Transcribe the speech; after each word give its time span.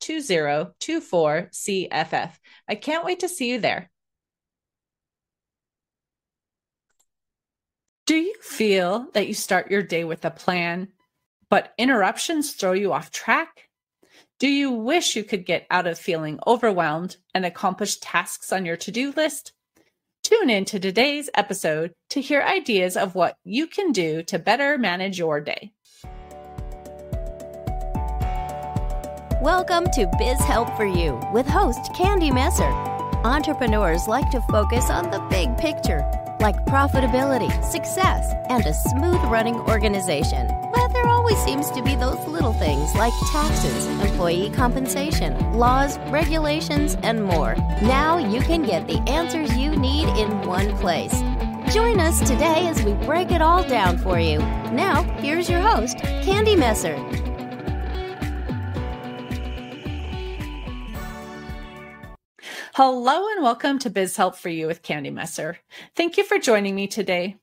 2024 0.00 1.48
CFF. 1.52 2.30
I 2.68 2.74
can't 2.74 3.04
wait 3.04 3.20
to 3.20 3.28
see 3.28 3.50
you 3.50 3.60
there. 3.60 3.90
Do 8.06 8.14
you 8.14 8.34
feel 8.40 9.08
that 9.14 9.26
you 9.26 9.34
start 9.34 9.70
your 9.70 9.82
day 9.82 10.04
with 10.04 10.24
a 10.24 10.30
plan, 10.30 10.88
but 11.50 11.74
interruptions 11.76 12.52
throw 12.52 12.72
you 12.72 12.92
off 12.92 13.10
track? 13.10 13.68
Do 14.38 14.48
you 14.48 14.70
wish 14.70 15.16
you 15.16 15.24
could 15.24 15.44
get 15.44 15.66
out 15.70 15.86
of 15.86 15.98
feeling 15.98 16.38
overwhelmed 16.46 17.16
and 17.34 17.44
accomplish 17.44 17.96
tasks 17.96 18.52
on 18.52 18.64
your 18.64 18.76
to 18.76 18.90
do 18.90 19.12
list? 19.12 19.52
Tune 20.22 20.50
in 20.50 20.64
to 20.66 20.78
today's 20.78 21.30
episode 21.34 21.94
to 22.10 22.20
hear 22.20 22.42
ideas 22.42 22.96
of 22.96 23.14
what 23.14 23.36
you 23.44 23.66
can 23.66 23.92
do 23.92 24.22
to 24.24 24.38
better 24.38 24.76
manage 24.76 25.18
your 25.18 25.40
day. 25.40 25.72
Welcome 29.42 29.90
to 29.90 30.10
Biz 30.18 30.40
Help 30.40 30.74
for 30.78 30.86
You 30.86 31.20
with 31.30 31.46
host 31.46 31.92
Candy 31.92 32.30
Messer. 32.30 32.70
Entrepreneurs 33.22 34.08
like 34.08 34.30
to 34.30 34.40
focus 34.40 34.88
on 34.88 35.10
the 35.10 35.18
big 35.28 35.58
picture, 35.58 35.98
like 36.40 36.56
profitability, 36.64 37.52
success, 37.62 38.32
and 38.48 38.64
a 38.64 38.72
smooth 38.72 39.20
running 39.24 39.56
organization. 39.56 40.46
But 40.72 40.88
there 40.94 41.06
always 41.06 41.36
seems 41.44 41.70
to 41.72 41.82
be 41.82 41.96
those 41.96 42.26
little 42.26 42.54
things 42.54 42.94
like 42.94 43.12
taxes, 43.30 43.86
employee 44.00 44.48
compensation, 44.54 45.52
laws, 45.52 45.98
regulations, 46.08 46.96
and 47.02 47.22
more. 47.22 47.56
Now 47.82 48.16
you 48.16 48.40
can 48.40 48.62
get 48.62 48.86
the 48.86 49.00
answers 49.06 49.54
you 49.54 49.76
need 49.76 50.08
in 50.18 50.46
one 50.46 50.74
place. 50.78 51.12
Join 51.74 52.00
us 52.00 52.20
today 52.20 52.68
as 52.68 52.82
we 52.82 52.94
break 53.04 53.30
it 53.30 53.42
all 53.42 53.68
down 53.68 53.98
for 53.98 54.18
you. 54.18 54.38
Now, 54.72 55.02
here's 55.18 55.50
your 55.50 55.60
host, 55.60 55.98
Candy 55.98 56.56
Messer. 56.56 56.96
Hello 62.76 63.26
and 63.30 63.42
welcome 63.42 63.78
to 63.78 63.88
Biz 63.88 64.18
Help 64.18 64.36
for 64.36 64.50
You 64.50 64.66
with 64.66 64.82
Candy 64.82 65.08
Messer. 65.08 65.56
Thank 65.94 66.18
you 66.18 66.24
for 66.24 66.38
joining 66.38 66.74
me 66.74 66.86
today. 66.86 67.38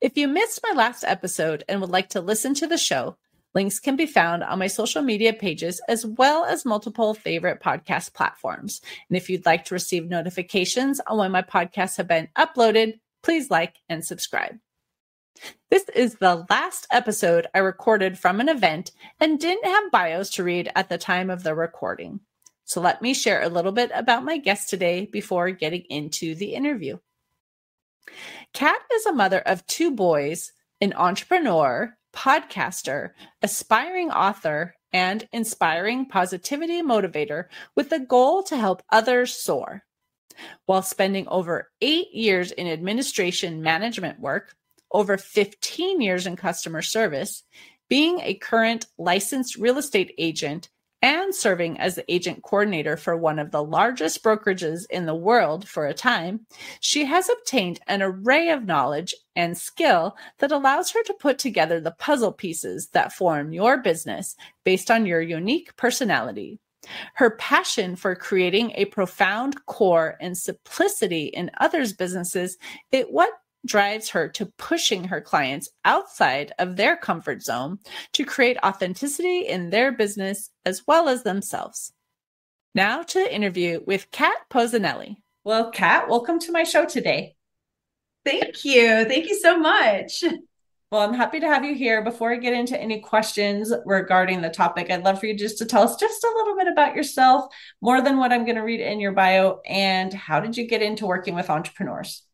If 0.00 0.16
you 0.16 0.26
missed 0.26 0.60
my 0.62 0.74
last 0.74 1.04
episode 1.04 1.64
and 1.68 1.82
would 1.82 1.90
like 1.90 2.08
to 2.08 2.22
listen 2.22 2.54
to 2.54 2.66
the 2.66 2.78
show, 2.78 3.18
links 3.54 3.78
can 3.78 3.94
be 3.94 4.06
found 4.06 4.42
on 4.42 4.58
my 4.58 4.68
social 4.68 5.02
media 5.02 5.34
pages 5.34 5.82
as 5.86 6.06
well 6.06 6.46
as 6.46 6.64
multiple 6.64 7.12
favorite 7.12 7.62
podcast 7.62 8.14
platforms. 8.14 8.80
And 9.10 9.18
if 9.18 9.28
you'd 9.28 9.44
like 9.44 9.66
to 9.66 9.74
receive 9.74 10.08
notifications 10.08 10.98
on 11.06 11.18
when 11.18 11.32
my 11.32 11.42
podcasts 11.42 11.98
have 11.98 12.08
been 12.08 12.30
uploaded, 12.34 13.00
please 13.22 13.50
like 13.50 13.74
and 13.90 14.02
subscribe. 14.02 14.60
This 15.70 15.90
is 15.90 16.14
the 16.14 16.46
last 16.48 16.86
episode 16.90 17.48
I 17.54 17.58
recorded 17.58 18.18
from 18.18 18.40
an 18.40 18.48
event 18.48 18.92
and 19.20 19.38
didn't 19.38 19.66
have 19.66 19.92
bios 19.92 20.30
to 20.30 20.42
read 20.42 20.72
at 20.74 20.88
the 20.88 20.96
time 20.96 21.28
of 21.28 21.42
the 21.42 21.54
recording. 21.54 22.20
So 22.70 22.80
let 22.80 23.02
me 23.02 23.14
share 23.14 23.42
a 23.42 23.48
little 23.48 23.72
bit 23.72 23.90
about 23.92 24.22
my 24.22 24.38
guest 24.38 24.68
today 24.68 25.04
before 25.04 25.50
getting 25.50 25.82
into 25.90 26.36
the 26.36 26.54
interview. 26.54 26.98
Kat 28.54 28.80
is 28.94 29.06
a 29.06 29.12
mother 29.12 29.40
of 29.40 29.66
two 29.66 29.90
boys, 29.90 30.52
an 30.80 30.92
entrepreneur, 30.92 31.92
podcaster, 32.14 33.10
aspiring 33.42 34.12
author, 34.12 34.76
and 34.92 35.28
inspiring 35.32 36.06
positivity 36.06 36.80
motivator 36.80 37.46
with 37.74 37.90
the 37.90 37.98
goal 37.98 38.44
to 38.44 38.56
help 38.56 38.84
others 38.88 39.34
soar. 39.34 39.82
While 40.66 40.82
spending 40.82 41.26
over 41.26 41.72
eight 41.80 42.14
years 42.14 42.52
in 42.52 42.68
administration 42.68 43.62
management 43.62 44.20
work, 44.20 44.54
over 44.92 45.18
15 45.18 46.00
years 46.00 46.24
in 46.24 46.36
customer 46.36 46.82
service, 46.82 47.42
being 47.88 48.20
a 48.20 48.34
current 48.34 48.86
licensed 48.96 49.56
real 49.56 49.76
estate 49.76 50.14
agent, 50.18 50.68
and 51.02 51.34
serving 51.34 51.78
as 51.78 51.94
the 51.94 52.12
agent 52.12 52.42
coordinator 52.42 52.96
for 52.96 53.16
one 53.16 53.38
of 53.38 53.50
the 53.50 53.62
largest 53.62 54.22
brokerages 54.22 54.84
in 54.90 55.06
the 55.06 55.14
world 55.14 55.66
for 55.66 55.86
a 55.86 55.94
time, 55.94 56.46
she 56.80 57.04
has 57.06 57.28
obtained 57.28 57.80
an 57.86 58.02
array 58.02 58.50
of 58.50 58.66
knowledge 58.66 59.14
and 59.34 59.56
skill 59.56 60.16
that 60.38 60.52
allows 60.52 60.90
her 60.90 61.02
to 61.04 61.14
put 61.14 61.38
together 61.38 61.80
the 61.80 61.90
puzzle 61.90 62.32
pieces 62.32 62.88
that 62.92 63.12
form 63.12 63.52
your 63.52 63.78
business 63.78 64.36
based 64.64 64.90
on 64.90 65.06
your 65.06 65.20
unique 65.20 65.74
personality. 65.76 66.58
Her 67.14 67.30
passion 67.30 67.94
for 67.94 68.14
creating 68.14 68.72
a 68.74 68.86
profound 68.86 69.66
core 69.66 70.16
and 70.20 70.36
simplicity 70.36 71.26
in 71.26 71.50
others' 71.58 71.92
businesses 71.92 72.56
is 72.90 73.04
what 73.10 73.30
drives 73.66 74.10
her 74.10 74.28
to 74.28 74.46
pushing 74.46 75.04
her 75.04 75.20
clients 75.20 75.68
outside 75.84 76.52
of 76.58 76.76
their 76.76 76.96
comfort 76.96 77.42
zone 77.42 77.78
to 78.12 78.24
create 78.24 78.56
authenticity 78.64 79.40
in 79.40 79.70
their 79.70 79.92
business 79.92 80.50
as 80.64 80.86
well 80.86 81.08
as 81.08 81.22
themselves. 81.22 81.92
Now 82.74 83.02
to 83.02 83.18
the 83.18 83.34
interview 83.34 83.80
with 83.86 84.10
Kat 84.10 84.36
Posanelli. 84.50 85.16
Well, 85.44 85.70
Kat, 85.70 86.08
welcome 86.08 86.38
to 86.40 86.52
my 86.52 86.64
show 86.64 86.84
today. 86.84 87.34
Thank 88.24 88.64
you. 88.64 89.04
Thank 89.06 89.28
you 89.28 89.38
so 89.38 89.58
much. 89.58 90.22
Well, 90.90 91.02
I'm 91.02 91.14
happy 91.14 91.38
to 91.38 91.46
have 91.46 91.64
you 91.64 91.74
here. 91.74 92.02
Before 92.02 92.32
I 92.32 92.36
get 92.36 92.52
into 92.52 92.80
any 92.80 93.00
questions 93.00 93.72
regarding 93.86 94.40
the 94.40 94.50
topic, 94.50 94.90
I'd 94.90 95.04
love 95.04 95.20
for 95.20 95.26
you 95.26 95.36
just 95.36 95.58
to 95.58 95.64
tell 95.64 95.84
us 95.84 95.96
just 95.96 96.24
a 96.24 96.32
little 96.36 96.56
bit 96.56 96.66
about 96.66 96.96
yourself, 96.96 97.52
more 97.80 98.00
than 98.00 98.18
what 98.18 98.32
I'm 98.32 98.44
going 98.44 98.56
to 98.56 98.62
read 98.62 98.80
in 98.80 98.98
your 98.98 99.12
bio, 99.12 99.60
and 99.64 100.12
how 100.12 100.40
did 100.40 100.56
you 100.56 100.66
get 100.66 100.82
into 100.82 101.06
working 101.06 101.36
with 101.36 101.48
entrepreneurs? 101.48 102.24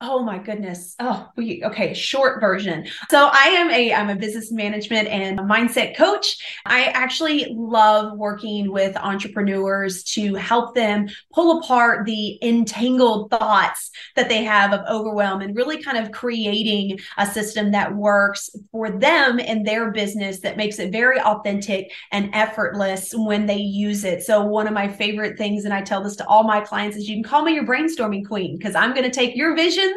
Oh 0.00 0.22
my 0.22 0.38
goodness. 0.38 0.94
Oh, 1.00 1.28
we 1.34 1.64
okay, 1.64 1.92
short 1.92 2.40
version. 2.40 2.86
So 3.10 3.30
I 3.32 3.48
am 3.48 3.68
a 3.72 3.92
I'm 3.92 4.10
a 4.10 4.14
business 4.14 4.52
management 4.52 5.08
and 5.08 5.40
mindset 5.40 5.96
coach. 5.96 6.36
I 6.64 6.84
actually 6.84 7.52
love 7.52 8.16
working 8.16 8.70
with 8.70 8.96
entrepreneurs 8.96 10.04
to 10.14 10.36
help 10.36 10.76
them 10.76 11.08
pull 11.34 11.58
apart 11.58 12.06
the 12.06 12.38
entangled 12.42 13.30
thoughts 13.30 13.90
that 14.14 14.28
they 14.28 14.44
have 14.44 14.72
of 14.72 14.86
overwhelm 14.88 15.40
and 15.40 15.56
really 15.56 15.82
kind 15.82 15.98
of 15.98 16.12
creating 16.12 17.00
a 17.16 17.26
system 17.26 17.72
that 17.72 17.92
works 17.92 18.50
for 18.70 18.90
them 18.90 19.40
and 19.40 19.66
their 19.66 19.90
business 19.90 20.38
that 20.40 20.56
makes 20.56 20.78
it 20.78 20.92
very 20.92 21.20
authentic 21.22 21.90
and 22.12 22.30
effortless 22.34 23.12
when 23.16 23.46
they 23.46 23.58
use 23.58 24.04
it. 24.04 24.22
So 24.22 24.44
one 24.44 24.68
of 24.68 24.74
my 24.74 24.86
favorite 24.86 25.36
things 25.36 25.64
and 25.64 25.74
I 25.74 25.82
tell 25.82 26.04
this 26.04 26.14
to 26.16 26.26
all 26.28 26.44
my 26.44 26.60
clients 26.60 26.96
is 26.96 27.08
you 27.08 27.16
can 27.16 27.24
call 27.24 27.42
me 27.42 27.54
your 27.54 27.66
brainstorming 27.66 28.24
queen 28.24 28.56
because 28.56 28.76
I'm 28.76 28.94
going 28.94 29.02
to 29.02 29.10
take 29.10 29.34
your 29.34 29.56
vision 29.56 29.87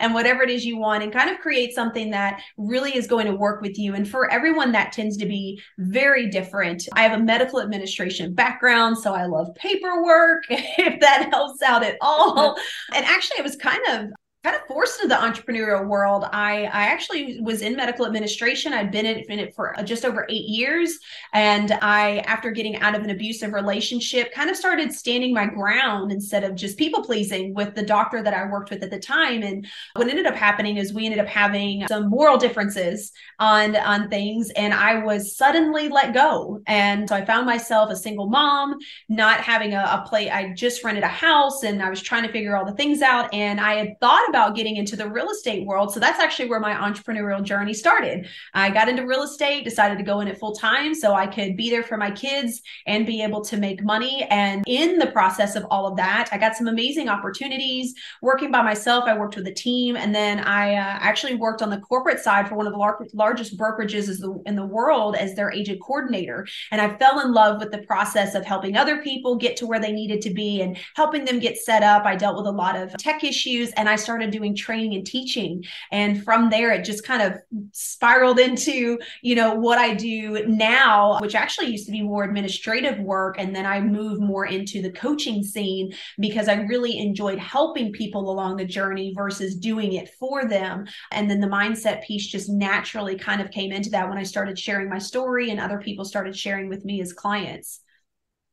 and 0.00 0.14
whatever 0.14 0.42
it 0.42 0.50
is 0.50 0.64
you 0.64 0.76
want 0.76 1.02
and 1.02 1.12
kind 1.12 1.30
of 1.30 1.38
create 1.38 1.74
something 1.74 2.10
that 2.10 2.40
really 2.58 2.96
is 2.96 3.06
going 3.06 3.26
to 3.26 3.34
work 3.34 3.62
with 3.62 3.78
you. 3.78 3.94
And 3.94 4.08
for 4.08 4.30
everyone, 4.30 4.72
that 4.72 4.92
tends 4.92 5.16
to 5.18 5.26
be 5.26 5.60
very 5.78 6.28
different. 6.28 6.88
I 6.94 7.02
have 7.02 7.18
a 7.18 7.22
medical 7.22 7.60
administration 7.60 8.34
background, 8.34 8.98
so 8.98 9.14
I 9.14 9.26
love 9.26 9.54
paperwork, 9.54 10.44
if 10.50 11.00
that 11.00 11.28
helps 11.30 11.62
out 11.62 11.84
at 11.84 11.96
all. 12.00 12.56
And 12.94 13.04
actually, 13.04 13.38
it 13.38 13.44
was 13.44 13.56
kind 13.56 13.80
of 13.90 14.10
kind 14.44 14.56
of 14.56 14.62
forced 14.66 15.00
into 15.00 15.14
the 15.14 15.20
entrepreneurial 15.20 15.86
world. 15.86 16.24
I, 16.32 16.64
I 16.64 16.86
actually 16.86 17.40
was 17.40 17.62
in 17.62 17.76
medical 17.76 18.06
administration. 18.06 18.72
I'd 18.72 18.90
been 18.90 19.06
in 19.06 19.38
it 19.38 19.54
for 19.54 19.78
uh, 19.78 19.84
just 19.84 20.04
over 20.04 20.26
eight 20.28 20.48
years. 20.48 20.98
And 21.32 21.70
I, 21.80 22.18
after 22.26 22.50
getting 22.50 22.76
out 22.78 22.96
of 22.96 23.02
an 23.02 23.10
abusive 23.10 23.52
relationship, 23.52 24.32
kind 24.34 24.50
of 24.50 24.56
started 24.56 24.92
standing 24.92 25.32
my 25.32 25.46
ground 25.46 26.10
instead 26.10 26.42
of 26.42 26.56
just 26.56 26.76
people 26.76 27.04
pleasing 27.04 27.54
with 27.54 27.76
the 27.76 27.84
doctor 27.84 28.20
that 28.20 28.34
I 28.34 28.50
worked 28.50 28.70
with 28.70 28.82
at 28.82 28.90
the 28.90 28.98
time. 28.98 29.44
And 29.44 29.64
what 29.94 30.08
ended 30.08 30.26
up 30.26 30.34
happening 30.34 30.76
is 30.76 30.92
we 30.92 31.04
ended 31.04 31.20
up 31.20 31.28
having 31.28 31.86
some 31.86 32.10
moral 32.10 32.36
differences 32.36 33.12
on, 33.38 33.76
on 33.76 34.08
things. 34.08 34.50
And 34.56 34.74
I 34.74 35.04
was 35.04 35.36
suddenly 35.36 35.88
let 35.88 36.14
go. 36.14 36.60
And 36.66 37.08
so 37.08 37.14
I 37.14 37.24
found 37.24 37.46
myself 37.46 37.90
a 37.90 37.96
single 37.96 38.28
mom, 38.28 38.76
not 39.08 39.40
having 39.40 39.74
a, 39.74 39.82
a 39.82 40.04
play. 40.08 40.30
I 40.30 40.52
just 40.52 40.82
rented 40.82 41.04
a 41.04 41.08
house 41.08 41.62
and 41.62 41.80
I 41.80 41.90
was 41.90 42.02
trying 42.02 42.24
to 42.24 42.32
figure 42.32 42.56
all 42.56 42.64
the 42.64 42.72
things 42.72 43.02
out. 43.02 43.32
And 43.32 43.60
I 43.60 43.74
had 43.74 44.00
thought 44.00 44.31
about 44.32 44.56
getting 44.56 44.76
into 44.76 44.96
the 44.96 45.06
real 45.06 45.28
estate 45.28 45.66
world. 45.66 45.92
So 45.92 46.00
that's 46.00 46.18
actually 46.18 46.48
where 46.48 46.58
my 46.58 46.72
entrepreneurial 46.72 47.42
journey 47.42 47.74
started. 47.74 48.26
I 48.54 48.70
got 48.70 48.88
into 48.88 49.06
real 49.06 49.24
estate, 49.24 49.62
decided 49.62 49.98
to 49.98 50.04
go 50.04 50.20
in 50.20 50.28
it 50.28 50.38
full 50.38 50.54
time 50.54 50.94
so 50.94 51.12
I 51.12 51.26
could 51.26 51.54
be 51.54 51.68
there 51.68 51.82
for 51.82 51.98
my 51.98 52.10
kids 52.10 52.62
and 52.86 53.04
be 53.04 53.22
able 53.22 53.42
to 53.44 53.58
make 53.58 53.84
money. 53.84 54.26
And 54.30 54.64
in 54.66 54.98
the 54.98 55.08
process 55.08 55.54
of 55.54 55.66
all 55.70 55.86
of 55.86 55.98
that, 55.98 56.30
I 56.32 56.38
got 56.38 56.56
some 56.56 56.66
amazing 56.66 57.10
opportunities 57.10 57.94
working 58.22 58.50
by 58.50 58.62
myself. 58.62 59.04
I 59.06 59.18
worked 59.18 59.36
with 59.36 59.46
a 59.48 59.52
team 59.52 59.96
and 59.96 60.14
then 60.14 60.40
I 60.40 60.76
uh, 60.76 60.98
actually 61.00 61.34
worked 61.34 61.60
on 61.60 61.68
the 61.68 61.80
corporate 61.80 62.20
side 62.20 62.48
for 62.48 62.54
one 62.54 62.66
of 62.66 62.72
the 62.72 62.78
lar- 62.78 63.06
largest 63.12 63.58
brokerages 63.58 64.24
in 64.46 64.56
the 64.56 64.64
world 64.64 65.14
as 65.14 65.34
their 65.34 65.52
agent 65.52 65.82
coordinator. 65.82 66.46
And 66.70 66.80
I 66.80 66.96
fell 66.96 67.20
in 67.20 67.34
love 67.34 67.60
with 67.60 67.70
the 67.70 67.82
process 67.82 68.34
of 68.34 68.46
helping 68.46 68.78
other 68.78 69.02
people 69.02 69.36
get 69.36 69.58
to 69.58 69.66
where 69.66 69.78
they 69.78 69.92
needed 69.92 70.22
to 70.22 70.30
be 70.32 70.62
and 70.62 70.78
helping 70.96 71.26
them 71.26 71.38
get 71.38 71.58
set 71.58 71.82
up. 71.82 72.06
I 72.06 72.16
dealt 72.16 72.38
with 72.38 72.46
a 72.46 72.50
lot 72.50 72.76
of 72.76 72.96
tech 72.96 73.24
issues 73.24 73.72
and 73.72 73.88
I 73.88 73.96
started 73.96 74.21
started 74.22 74.38
doing 74.38 74.54
training 74.54 74.94
and 74.94 75.04
teaching. 75.04 75.64
And 75.90 76.22
from 76.22 76.48
there, 76.48 76.72
it 76.72 76.84
just 76.84 77.04
kind 77.04 77.22
of 77.22 77.40
spiraled 77.72 78.38
into, 78.38 78.98
you 79.20 79.34
know, 79.34 79.54
what 79.54 79.78
I 79.78 79.94
do 79.94 80.46
now, 80.46 81.18
which 81.20 81.34
actually 81.34 81.68
used 81.68 81.86
to 81.86 81.92
be 81.92 82.02
more 82.02 82.22
administrative 82.22 83.00
work. 83.00 83.36
And 83.38 83.54
then 83.54 83.66
I 83.66 83.80
moved 83.80 84.20
more 84.20 84.46
into 84.46 84.80
the 84.80 84.92
coaching 84.92 85.42
scene 85.42 85.92
because 86.20 86.48
I 86.48 86.54
really 86.62 86.98
enjoyed 86.98 87.38
helping 87.38 87.92
people 87.92 88.30
along 88.30 88.56
the 88.56 88.64
journey 88.64 89.12
versus 89.16 89.56
doing 89.56 89.94
it 89.94 90.10
for 90.20 90.46
them. 90.48 90.86
And 91.10 91.28
then 91.28 91.40
the 91.40 91.48
mindset 91.48 92.04
piece 92.04 92.28
just 92.28 92.48
naturally 92.48 93.16
kind 93.16 93.40
of 93.40 93.50
came 93.50 93.72
into 93.72 93.90
that 93.90 94.08
when 94.08 94.18
I 94.18 94.22
started 94.22 94.56
sharing 94.56 94.88
my 94.88 94.98
story 94.98 95.50
and 95.50 95.58
other 95.58 95.78
people 95.78 96.04
started 96.04 96.36
sharing 96.36 96.68
with 96.68 96.84
me 96.84 97.00
as 97.00 97.12
clients. 97.12 97.80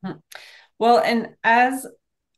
Hmm. 0.04 0.14
Well, 0.80 1.00
and 1.00 1.36
as 1.44 1.86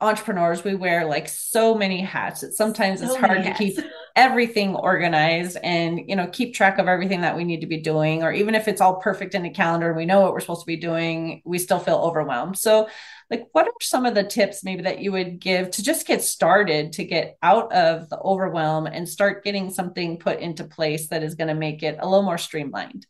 entrepreneurs 0.01 0.63
we 0.63 0.75
wear 0.75 1.06
like 1.06 1.30
so 1.30 1.75
many 1.75 2.01
hats 2.01 2.42
that 2.42 2.53
sometimes 2.53 3.00
so 3.00 3.06
it's 3.06 3.15
hard 3.15 3.44
to 3.44 3.53
keep 3.53 3.77
everything 4.15 4.75
organized 4.75 5.57
and 5.63 6.00
you 6.09 6.15
know 6.15 6.27
keep 6.27 6.53
track 6.53 6.80
of 6.80 6.88
everything 6.88 7.21
that 7.21 7.38
we 7.38 7.44
need 7.44 7.62
to 7.62 7.68
be 7.68 7.77
doing 7.77 8.24
or 8.24 8.31
even 8.31 8.56
if 8.56 8.68
it's 8.68 8.81
all 8.81 8.95
perfect 8.95 9.36
in 9.36 9.45
a 9.45 9.50
calendar 9.50 9.89
and 9.89 9.98
we 9.98 10.06
know 10.06 10.19
what 10.19 10.33
we're 10.33 10.39
supposed 10.39 10.62
to 10.62 10.65
be 10.65 10.75
doing 10.75 11.42
we 11.45 11.57
still 11.57 11.80
feel 11.80 11.98
overwhelmed. 11.98 12.57
So 12.57 12.89
like 13.30 13.48
what 13.53 13.68
are 13.68 13.74
some 13.81 14.06
of 14.06 14.13
the 14.13 14.24
tips 14.24 14.63
maybe 14.63 14.83
that 14.83 15.00
you 15.00 15.12
would 15.12 15.39
give 15.39 15.71
to 15.71 15.83
just 15.83 16.06
get 16.06 16.21
started 16.21 16.94
to 16.94 17.06
get 17.06 17.38
out 17.42 17.71
of 17.71 18.09
the 18.09 18.19
overwhelm 18.19 18.88
and 18.88 19.07
start 19.07 19.44
getting 19.44 19.69
something 19.69 20.18
put 20.18 20.39
into 20.39 20.65
place 20.65 21.07
that 21.07 21.24
is 21.24 21.36
going 21.36 21.47
to 21.47 21.54
make 21.54 21.83
it 21.83 21.97
a 22.00 22.07
little 22.07 22.24
more 22.24 22.38
streamlined 22.38 23.06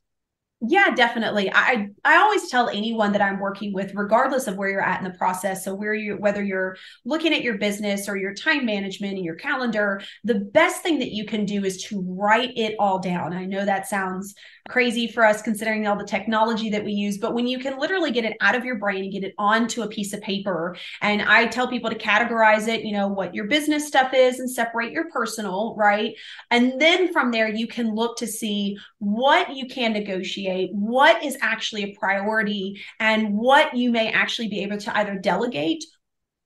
yeah, 0.63 0.93
definitely. 0.93 1.51
I 1.51 1.89
I 2.05 2.17
always 2.17 2.49
tell 2.49 2.69
anyone 2.69 3.13
that 3.13 3.21
I'm 3.21 3.39
working 3.39 3.73
with, 3.73 3.95
regardless 3.95 4.45
of 4.45 4.57
where 4.57 4.69
you're 4.69 4.85
at 4.85 4.99
in 4.99 5.11
the 5.11 5.17
process. 5.17 5.65
So 5.65 5.73
where 5.73 5.95
you 5.95 6.17
whether 6.17 6.43
you're 6.43 6.77
looking 7.03 7.33
at 7.33 7.41
your 7.41 7.57
business 7.57 8.07
or 8.07 8.15
your 8.15 8.35
time 8.35 8.63
management 8.63 9.15
and 9.15 9.25
your 9.25 9.35
calendar, 9.35 10.03
the 10.23 10.35
best 10.35 10.83
thing 10.83 10.99
that 10.99 11.13
you 11.13 11.25
can 11.25 11.45
do 11.45 11.65
is 11.65 11.83
to 11.85 12.05
write 12.07 12.51
it 12.55 12.75
all 12.77 12.99
down. 12.99 13.33
I 13.33 13.45
know 13.45 13.65
that 13.65 13.87
sounds 13.87 14.35
crazy 14.69 15.07
for 15.07 15.25
us 15.25 15.41
considering 15.41 15.87
all 15.87 15.97
the 15.97 16.05
technology 16.05 16.69
that 16.69 16.83
we 16.83 16.91
use, 16.91 17.17
but 17.17 17.33
when 17.33 17.47
you 17.47 17.59
can 17.59 17.79
literally 17.79 18.11
get 18.11 18.25
it 18.25 18.37
out 18.41 18.55
of 18.55 18.65
your 18.65 18.75
brain 18.75 19.03
and 19.03 19.11
get 19.11 19.23
it 19.23 19.33
onto 19.37 19.81
a 19.81 19.87
piece 19.87 20.13
of 20.13 20.21
paper, 20.21 20.75
and 21.01 21.21
I 21.21 21.47
tell 21.47 21.67
people 21.67 21.89
to 21.89 21.97
categorize 21.97 22.67
it, 22.67 22.83
you 22.83 22.93
know, 22.93 23.07
what 23.07 23.33
your 23.33 23.47
business 23.47 23.87
stuff 23.87 24.13
is 24.13 24.39
and 24.39 24.49
separate 24.49 24.91
your 24.91 25.09
personal, 25.09 25.75
right? 25.77 26.15
And 26.49 26.79
then 26.79 27.11
from 27.11 27.31
there 27.31 27.49
you 27.49 27.67
can 27.67 27.95
look 27.95 28.17
to 28.17 28.27
see 28.27 28.77
what 28.99 29.55
you 29.55 29.67
can 29.67 29.93
negotiate 29.93 30.71
what 30.73 31.23
is 31.23 31.37
actually 31.41 31.83
a 31.83 31.95
priority 31.95 32.81
and 32.99 33.33
what 33.37 33.75
you 33.75 33.91
may 33.91 34.11
actually 34.11 34.47
be 34.47 34.61
able 34.61 34.77
to 34.77 34.97
either 34.97 35.15
delegate 35.15 35.83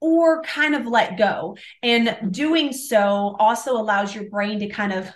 or 0.02 0.44
kind 0.44 0.76
of 0.76 0.86
let 0.86 1.18
go. 1.18 1.58
And 1.82 2.32
doing 2.32 2.74
so 2.74 3.36
also 3.40 3.74
allows 3.74 4.14
your 4.14 4.30
brain 4.30 4.60
to 4.60 4.68
kind 4.68 4.94
of 4.94 5.10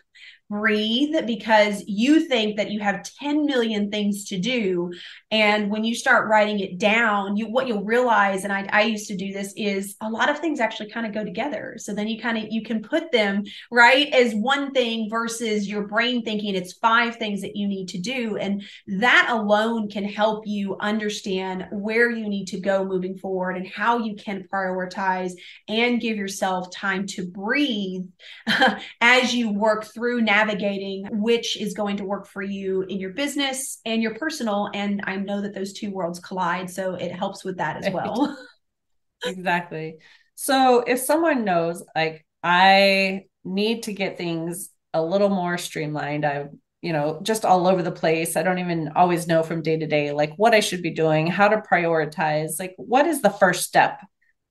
breathe 0.50 1.16
because 1.28 1.84
you 1.86 2.28
think 2.28 2.58
that 2.58 2.72
you 2.72 2.80
have 2.80 3.04
10 3.04 3.46
million 3.46 3.92
things 3.92 4.26
to 4.26 4.40
do. 4.40 4.92
And 5.30 5.70
when 5.70 5.84
you 5.84 5.94
start 5.94 6.28
writing 6.28 6.60
it 6.60 6.80
down 6.80 7.38
you 7.38 7.48
what 7.48 7.68
you'll 7.68 7.84
realize 7.84 8.44
and 8.44 8.52
I, 8.52 8.68
I 8.72 8.82
used 8.84 9.08
to 9.10 9.16
do 9.16 9.32
this 9.32 9.54
is 9.56 9.96
a 10.02 10.10
lot 10.10 10.30
of 10.30 10.40
things 10.40 10.60
actually 10.60 10.90
kind 10.90 11.06
of 11.06 11.14
go 11.14 11.24
together. 11.24 11.76
So 11.78 11.94
then 11.94 12.08
you 12.08 12.20
kind 12.20 12.38
of 12.38 12.46
you 12.50 12.64
can 12.64 12.82
put 12.82 13.12
them 13.12 13.44
right 13.70 14.12
as 14.12 14.34
one 14.34 14.72
thing 14.72 15.08
versus 15.10 15.70
your 15.70 15.88
brain 15.88 16.24
thinking 16.24 16.56
it's 16.56 16.74
five 16.74 17.18
things 17.18 17.42
that 17.42 17.56
you 17.56 17.68
need 17.68 17.90
to 17.90 18.00
do. 18.00 18.38
And 18.38 18.64
that 18.88 19.28
alone 19.30 19.90
can 19.90 20.04
help 20.04 20.48
you 20.48 20.78
understand 20.80 21.68
where 21.72 22.10
you 22.10 22.28
need 22.28 22.48
to 22.48 22.60
go 22.60 22.84
moving 22.84 23.18
forward 23.18 23.56
and 23.56 23.68
how 23.68 24.00
you 24.00 24.16
can 24.16 24.48
prioritize 24.52 25.34
and 25.68 26.02
give 26.02 26.18
yourself 26.18 26.72
time 26.72 27.06
to 27.08 27.28
breathe 27.28 28.08
as 29.02 29.34
you 29.34 29.52
work 29.52 29.86
through 29.86 30.22
now 30.22 30.39
navigating 30.40 31.06
which 31.12 31.58
is 31.58 31.74
going 31.74 31.98
to 31.98 32.06
work 32.06 32.28
for 32.28 32.42
you 32.42 32.84
in 32.84 33.00
your 33.00 33.12
business 33.12 33.80
and 33.86 34.02
your 34.02 34.16
personal. 34.16 34.70
And 34.74 35.02
I 35.06 35.16
know 35.18 35.42
that 35.42 35.54
those 35.54 35.74
two 35.74 35.92
worlds 35.92 36.20
collide. 36.20 36.70
So 36.70 36.96
it 36.96 37.12
helps 37.12 37.44
with 37.44 37.58
that 37.58 37.84
as 37.84 37.94
well. 37.94 38.38
exactly. 39.26 39.98
So 40.36 40.80
if 40.80 41.00
someone 41.00 41.44
knows, 41.44 41.84
like, 41.96 42.26
I 42.44 43.26
need 43.44 43.84
to 43.84 43.94
get 43.94 44.18
things 44.18 44.70
a 44.94 45.04
little 45.04 45.30
more 45.30 45.58
streamlined, 45.58 46.26
I'm, 46.26 46.60
you 46.82 46.94
know, 46.94 47.20
just 47.24 47.44
all 47.44 47.68
over 47.68 47.84
the 47.84 47.92
place. 47.92 48.38
I 48.38 48.44
don't 48.44 48.60
even 48.60 48.94
always 48.96 49.28
know 49.28 49.44
from 49.44 49.62
day 49.62 49.78
to 49.78 49.88
day, 49.88 50.14
like 50.14 50.34
what 50.38 50.54
I 50.54 50.62
should 50.62 50.82
be 50.82 50.92
doing, 50.92 51.28
how 51.28 51.50
to 51.50 51.62
prioritize, 51.70 52.60
like 52.60 52.74
what 52.78 53.06
is 53.06 53.22
the 53.22 53.30
first 53.30 53.66
step 53.66 54.00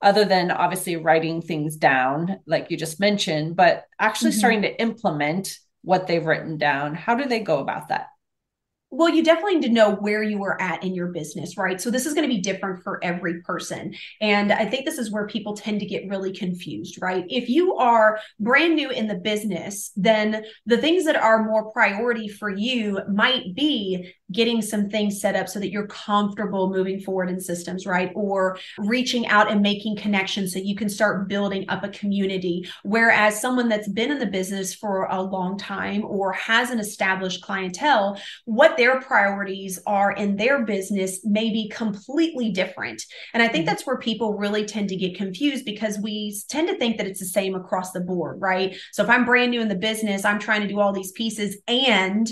other 0.02 0.24
than 0.24 0.50
obviously 0.50 0.96
writing 0.96 1.40
things 1.40 1.76
down, 1.76 2.38
like 2.46 2.70
you 2.70 2.76
just 2.76 3.00
mentioned, 3.00 3.56
but 3.56 3.84
actually 3.98 4.30
mm-hmm. 4.30 4.38
starting 4.38 4.62
to 4.62 4.80
implement 4.80 5.58
what 5.82 6.06
they've 6.06 6.24
written 6.24 6.58
down. 6.58 6.94
How 6.94 7.14
do 7.14 7.26
they 7.26 7.40
go 7.40 7.58
about 7.58 7.88
that? 7.88 8.08
Well, 8.90 9.10
you 9.10 9.22
definitely 9.22 9.56
need 9.56 9.66
to 9.66 9.72
know 9.72 9.96
where 9.96 10.22
you 10.22 10.42
are 10.44 10.58
at 10.58 10.82
in 10.82 10.94
your 10.94 11.08
business, 11.08 11.58
right? 11.58 11.78
So 11.78 11.90
this 11.90 12.06
is 12.06 12.14
going 12.14 12.26
to 12.26 12.34
be 12.34 12.40
different 12.40 12.82
for 12.82 13.04
every 13.04 13.42
person. 13.42 13.94
And 14.22 14.50
I 14.50 14.64
think 14.64 14.86
this 14.86 14.96
is 14.96 15.10
where 15.10 15.26
people 15.26 15.54
tend 15.54 15.80
to 15.80 15.86
get 15.86 16.08
really 16.08 16.32
confused, 16.32 16.96
right? 17.02 17.26
If 17.28 17.50
you 17.50 17.76
are 17.76 18.18
brand 18.40 18.76
new 18.76 18.88
in 18.88 19.06
the 19.06 19.16
business, 19.16 19.90
then 19.94 20.42
the 20.64 20.78
things 20.78 21.04
that 21.04 21.16
are 21.16 21.44
more 21.44 21.70
priority 21.70 22.28
for 22.28 22.48
you 22.48 23.00
might 23.12 23.54
be 23.54 24.14
getting 24.32 24.60
some 24.60 24.90
things 24.90 25.20
set 25.20 25.36
up 25.36 25.48
so 25.48 25.58
that 25.58 25.70
you're 25.70 25.86
comfortable 25.86 26.70
moving 26.70 27.00
forward 27.00 27.30
in 27.30 27.40
systems, 27.40 27.86
right? 27.86 28.12
Or 28.14 28.58
reaching 28.78 29.26
out 29.28 29.50
and 29.50 29.62
making 29.62 29.96
connections 29.96 30.52
so 30.52 30.58
you 30.58 30.76
can 30.76 30.88
start 30.88 31.28
building 31.28 31.64
up 31.68 31.82
a 31.82 31.88
community. 31.88 32.68
Whereas 32.82 33.40
someone 33.40 33.68
that's 33.68 33.88
been 33.88 34.10
in 34.10 34.18
the 34.18 34.26
business 34.26 34.74
for 34.74 35.06
a 35.06 35.20
long 35.20 35.58
time 35.58 36.04
or 36.04 36.32
has 36.32 36.70
an 36.70 36.78
established 36.78 37.42
clientele, 37.42 38.20
what 38.44 38.76
their 38.76 39.00
priorities 39.00 39.78
are 39.86 40.12
in 40.12 40.36
their 40.36 40.64
business 40.64 41.24
may 41.24 41.50
be 41.50 41.68
completely 41.68 42.50
different. 42.50 43.02
And 43.32 43.42
I 43.42 43.48
think 43.48 43.64
mm-hmm. 43.64 43.70
that's 43.70 43.86
where 43.86 43.98
people 43.98 44.36
really 44.36 44.64
tend 44.66 44.90
to 44.90 44.96
get 44.96 45.16
confused 45.16 45.64
because 45.64 45.98
we 45.98 46.36
tend 46.48 46.68
to 46.68 46.76
think 46.76 46.98
that 46.98 47.06
it's 47.06 47.20
the 47.20 47.26
same 47.26 47.54
across 47.54 47.92
the 47.92 48.00
board, 48.00 48.40
right? 48.40 48.76
So 48.92 49.02
if 49.02 49.08
I'm 49.08 49.24
brand 49.24 49.50
new 49.50 49.60
in 49.60 49.68
the 49.68 49.74
business, 49.74 50.24
I'm 50.24 50.38
trying 50.38 50.60
to 50.62 50.68
do 50.68 50.80
all 50.80 50.92
these 50.92 51.12
pieces 51.12 51.56
and 51.66 52.28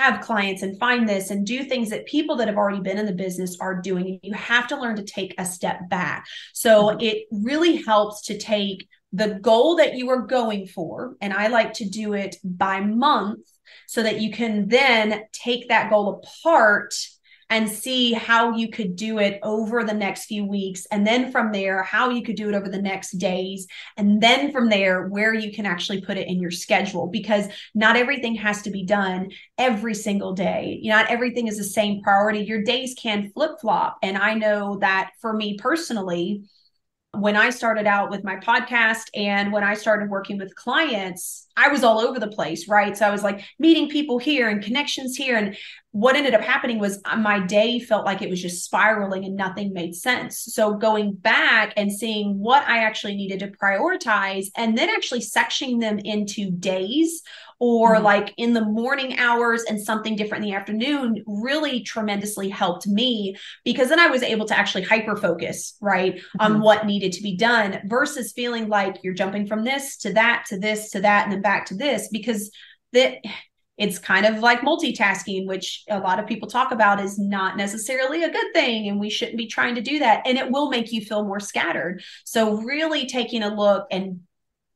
have 0.00 0.22
clients 0.22 0.62
and 0.62 0.78
find 0.78 1.08
this 1.08 1.30
and 1.30 1.46
do 1.46 1.62
things 1.62 1.90
that 1.90 2.06
people 2.06 2.36
that 2.36 2.48
have 2.48 2.56
already 2.56 2.80
been 2.80 2.98
in 2.98 3.06
the 3.06 3.12
business 3.12 3.58
are 3.60 3.80
doing. 3.80 4.18
You 4.22 4.32
have 4.32 4.66
to 4.68 4.80
learn 4.80 4.96
to 4.96 5.04
take 5.04 5.34
a 5.36 5.44
step 5.44 5.88
back. 5.88 6.26
So 6.54 6.86
mm-hmm. 6.86 7.00
it 7.00 7.26
really 7.30 7.76
helps 7.76 8.22
to 8.26 8.38
take 8.38 8.88
the 9.12 9.38
goal 9.40 9.76
that 9.76 9.96
you 9.96 10.08
are 10.10 10.22
going 10.22 10.66
for, 10.66 11.16
and 11.20 11.32
I 11.32 11.48
like 11.48 11.74
to 11.74 11.88
do 11.88 12.12
it 12.14 12.36
by 12.44 12.80
month 12.80 13.40
so 13.88 14.02
that 14.04 14.20
you 14.20 14.30
can 14.30 14.68
then 14.68 15.24
take 15.32 15.68
that 15.68 15.90
goal 15.90 16.22
apart 16.22 16.94
and 17.50 17.68
see 17.68 18.12
how 18.12 18.54
you 18.54 18.70
could 18.70 18.94
do 18.94 19.18
it 19.18 19.40
over 19.42 19.82
the 19.82 19.92
next 19.92 20.26
few 20.26 20.46
weeks. 20.46 20.86
And 20.92 21.04
then 21.04 21.32
from 21.32 21.50
there, 21.50 21.82
how 21.82 22.08
you 22.08 22.22
could 22.22 22.36
do 22.36 22.48
it 22.48 22.54
over 22.54 22.68
the 22.68 22.80
next 22.80 23.18
days. 23.18 23.66
And 23.96 24.22
then 24.22 24.52
from 24.52 24.68
there, 24.68 25.08
where 25.08 25.34
you 25.34 25.52
can 25.52 25.66
actually 25.66 26.00
put 26.00 26.16
it 26.16 26.28
in 26.28 26.40
your 26.40 26.52
schedule 26.52 27.08
because 27.08 27.48
not 27.74 27.96
everything 27.96 28.36
has 28.36 28.62
to 28.62 28.70
be 28.70 28.84
done 28.84 29.30
every 29.58 29.94
single 29.94 30.32
day. 30.32 30.80
Not 30.84 31.10
everything 31.10 31.48
is 31.48 31.58
the 31.58 31.64
same 31.64 32.02
priority. 32.02 32.40
Your 32.40 32.62
days 32.62 32.94
can 32.96 33.32
flip 33.32 33.60
flop. 33.60 33.98
And 34.02 34.16
I 34.16 34.34
know 34.34 34.78
that 34.78 35.10
for 35.20 35.32
me 35.32 35.58
personally, 35.58 36.44
when 37.12 37.36
I 37.36 37.50
started 37.50 37.86
out 37.86 38.10
with 38.10 38.22
my 38.22 38.36
podcast 38.36 39.08
and 39.14 39.52
when 39.52 39.64
I 39.64 39.74
started 39.74 40.08
working 40.08 40.38
with 40.38 40.54
clients, 40.54 41.48
I 41.60 41.68
was 41.68 41.84
all 41.84 42.00
over 42.00 42.18
the 42.18 42.28
place, 42.28 42.68
right? 42.68 42.96
So 42.96 43.06
I 43.06 43.10
was 43.10 43.22
like 43.22 43.44
meeting 43.58 43.90
people 43.90 44.18
here 44.18 44.48
and 44.48 44.62
connections 44.62 45.14
here. 45.14 45.36
And 45.36 45.56
what 45.92 46.16
ended 46.16 46.34
up 46.34 46.40
happening 46.40 46.78
was 46.78 47.00
uh, 47.04 47.16
my 47.16 47.40
day 47.40 47.80
felt 47.80 48.06
like 48.06 48.22
it 48.22 48.30
was 48.30 48.40
just 48.40 48.64
spiraling 48.64 49.24
and 49.24 49.36
nothing 49.36 49.72
made 49.72 49.94
sense. 49.94 50.38
So 50.38 50.74
going 50.74 51.14
back 51.14 51.74
and 51.76 51.92
seeing 51.92 52.38
what 52.38 52.66
I 52.66 52.84
actually 52.84 53.16
needed 53.16 53.40
to 53.40 53.48
prioritize 53.48 54.46
and 54.56 54.78
then 54.78 54.88
actually 54.88 55.20
sectioning 55.20 55.80
them 55.80 55.98
into 55.98 56.50
days 56.50 57.22
or 57.60 57.94
mm-hmm. 57.94 58.04
like 58.04 58.34
in 58.38 58.54
the 58.54 58.64
morning 58.64 59.18
hours 59.18 59.62
and 59.64 59.80
something 59.80 60.16
different 60.16 60.44
in 60.44 60.50
the 60.50 60.56
afternoon 60.56 61.22
really 61.26 61.82
tremendously 61.82 62.48
helped 62.48 62.86
me 62.86 63.36
because 63.64 63.90
then 63.90 64.00
I 64.00 64.06
was 64.06 64.22
able 64.22 64.46
to 64.46 64.58
actually 64.58 64.84
hyper 64.84 65.16
focus, 65.16 65.76
right, 65.80 66.16
mm-hmm. 66.16 66.40
on 66.40 66.60
what 66.60 66.86
needed 66.86 67.12
to 67.12 67.22
be 67.22 67.36
done 67.36 67.80
versus 67.84 68.32
feeling 68.32 68.68
like 68.68 68.98
you're 69.02 69.14
jumping 69.14 69.46
from 69.46 69.64
this 69.64 69.98
to 69.98 70.12
that 70.14 70.46
to 70.48 70.58
this 70.58 70.90
to 70.92 71.00
that 71.00 71.24
and 71.24 71.32
then 71.32 71.42
back 71.42 71.49
to 71.66 71.74
this 71.74 72.08
because 72.10 72.50
that 72.92 73.18
it's 73.80 73.98
kind 73.98 74.26
of 74.26 74.40
like 74.40 74.60
multitasking, 74.60 75.46
which 75.46 75.84
a 75.88 75.98
lot 75.98 76.18
of 76.18 76.26
people 76.26 76.46
talk 76.46 76.70
about 76.70 77.00
is 77.00 77.18
not 77.18 77.56
necessarily 77.56 78.22
a 78.24 78.30
good 78.30 78.52
thing. 78.52 78.88
And 78.88 79.00
we 79.00 79.08
shouldn't 79.08 79.38
be 79.38 79.46
trying 79.46 79.74
to 79.76 79.80
do 79.80 80.00
that. 80.00 80.26
And 80.26 80.36
it 80.36 80.50
will 80.50 80.68
make 80.68 80.92
you 80.92 81.00
feel 81.00 81.24
more 81.24 81.40
scattered. 81.40 82.02
So, 82.26 82.58
really 82.58 83.06
taking 83.06 83.42
a 83.42 83.54
look 83.54 83.86
and 83.90 84.20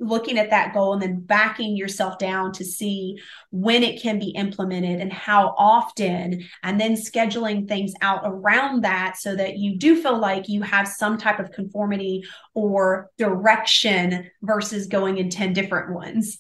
looking 0.01 0.39
at 0.39 0.51
that 0.51 0.73
goal 0.73 0.95
and 0.95 1.03
then 1.03 1.21
backing 1.21 1.77
yourself 1.77 2.19
down 2.19 2.53
to 2.53 2.65
see 2.65 3.17
when 3.51 3.83
it 3.83 4.01
can 4.01 4.19
be 4.19 4.31
implemented 4.31 5.01
and 5.01 5.13
how 5.13 5.55
often, 5.59 6.43
and 6.63 6.81
then 6.81 6.95
scheduling 6.95 7.69
things 7.69 7.93
out 8.01 8.23
around 8.25 8.85
that 8.85 9.17
so 9.19 9.37
that 9.37 9.59
you 9.59 9.79
do 9.79 10.01
feel 10.03 10.19
like 10.19 10.49
you 10.49 10.63
have 10.63 10.89
some 10.89 11.19
type 11.19 11.39
of 11.39 11.53
conformity 11.53 12.25
or 12.55 13.11
direction 13.19 14.31
versus 14.43 14.87
going 14.87 15.19
in 15.19 15.29
10 15.29 15.53
different 15.53 15.95
ones. 15.95 16.39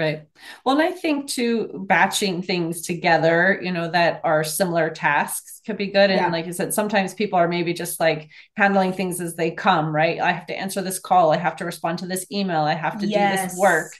Right. 0.00 0.22
Well, 0.64 0.80
and 0.80 0.88
I 0.88 0.92
think 0.92 1.28
too, 1.28 1.84
batching 1.86 2.40
things 2.40 2.80
together, 2.80 3.60
you 3.62 3.70
know, 3.70 3.90
that 3.90 4.22
are 4.24 4.42
similar 4.42 4.88
tasks 4.88 5.60
could 5.66 5.76
be 5.76 5.88
good. 5.88 6.10
And 6.10 6.20
yeah. 6.20 6.28
like 6.30 6.46
I 6.46 6.52
said, 6.52 6.72
sometimes 6.72 7.12
people 7.12 7.38
are 7.38 7.48
maybe 7.48 7.74
just 7.74 8.00
like 8.00 8.30
handling 8.56 8.94
things 8.94 9.20
as 9.20 9.36
they 9.36 9.50
come, 9.50 9.94
right? 9.94 10.18
I 10.18 10.32
have 10.32 10.46
to 10.46 10.58
answer 10.58 10.80
this 10.80 10.98
call. 10.98 11.32
I 11.32 11.36
have 11.36 11.56
to 11.56 11.66
respond 11.66 11.98
to 11.98 12.06
this 12.06 12.24
email. 12.32 12.62
I 12.62 12.72
have 12.72 12.98
to 13.00 13.06
yes. 13.06 13.42
do 13.42 13.48
this 13.48 13.58
work 13.58 13.92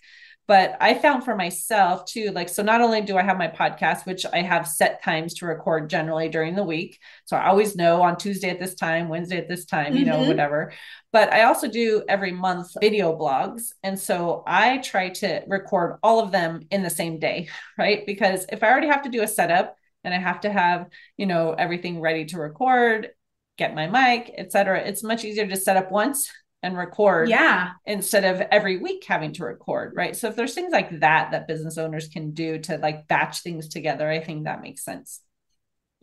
but 0.51 0.77
I 0.81 0.95
found 0.95 1.25
for 1.25 1.37
myself 1.37 2.07
too, 2.07 2.33
like, 2.33 2.49
so 2.49 2.65
not 2.65 2.81
only 2.81 3.03
do 3.03 3.17
I 3.17 3.23
have 3.23 3.39
my 3.39 3.47
podcast, 3.47 4.05
which 4.05 4.27
I 4.33 4.43
have 4.43 4.67
set 4.67 5.01
times 5.01 5.35
to 5.35 5.47
record 5.47 5.89
generally 5.89 6.29
during 6.29 6.57
the 6.57 6.65
week. 6.65 6.99
So 7.25 7.37
I 7.37 7.47
always 7.47 7.77
know 7.77 8.03
on 8.03 8.17
Tuesday 8.17 8.51
at 8.51 8.59
this 8.59 8.75
time, 8.75 9.09
Wednesday 9.09 9.39
at 9.39 9.49
this 9.49 9.65
time, 9.65 9.95
you 9.95 10.05
mm-hmm. 10.05 10.11
know, 10.11 10.27
whatever. 10.27 10.73
But 11.13 11.33
I 11.33 11.45
also 11.45 11.69
do 11.69 12.03
every 12.09 12.33
month 12.33 12.73
video 12.81 13.17
blogs. 13.17 13.75
And 13.85 13.97
so 13.97 14.43
I 14.45 14.79
try 14.79 15.11
to 15.11 15.45
record 15.47 16.01
all 16.03 16.19
of 16.19 16.33
them 16.33 16.67
in 16.73 16.83
the 16.83 16.91
same 16.91 17.21
day, 17.21 17.49
right? 17.79 18.05
Because 18.05 18.45
if 18.51 18.65
I 18.65 18.73
already 18.73 18.89
have 18.89 19.05
to 19.05 19.09
do 19.09 19.23
a 19.23 19.29
setup 19.29 19.77
and 20.03 20.13
I 20.13 20.19
have 20.19 20.41
to 20.41 20.51
have, 20.51 20.89
you 21.17 21.27
know, 21.27 21.53
everything 21.53 22.01
ready 22.01 22.25
to 22.25 22.39
record, 22.39 23.11
get 23.57 23.77
my 23.77 23.87
mic, 23.87 24.35
etc., 24.37 24.81
it's 24.81 25.05
much 25.05 25.25
easier 25.25 25.47
to 25.47 25.55
set 25.55 25.77
up 25.77 25.93
once 25.93 26.29
and 26.63 26.77
record 26.77 27.29
yeah. 27.29 27.71
instead 27.87 28.25
of 28.25 28.41
every 28.51 28.79
week 28.79 29.05
having 29.07 29.33
to 29.33 29.45
record 29.45 29.93
right? 29.97 30.17
So 30.17 30.29
if 30.29 30.37
there's 30.37 30.55
things 30.55 30.73
like 30.73 31.01
that 31.01 31.31
that 31.31 31.49
business 31.49 31.79
owners 31.79 32.09
can 32.09 32.33
do 32.33 32.59
to 32.59 32.77
like 32.79 33.09
batch 33.09 33.43
things 33.43 33.69
together 33.69 34.09
i 34.09 34.21
think 34.21 34.45
that 34.45 34.61
makes 34.61 34.85
sense 34.85 35.21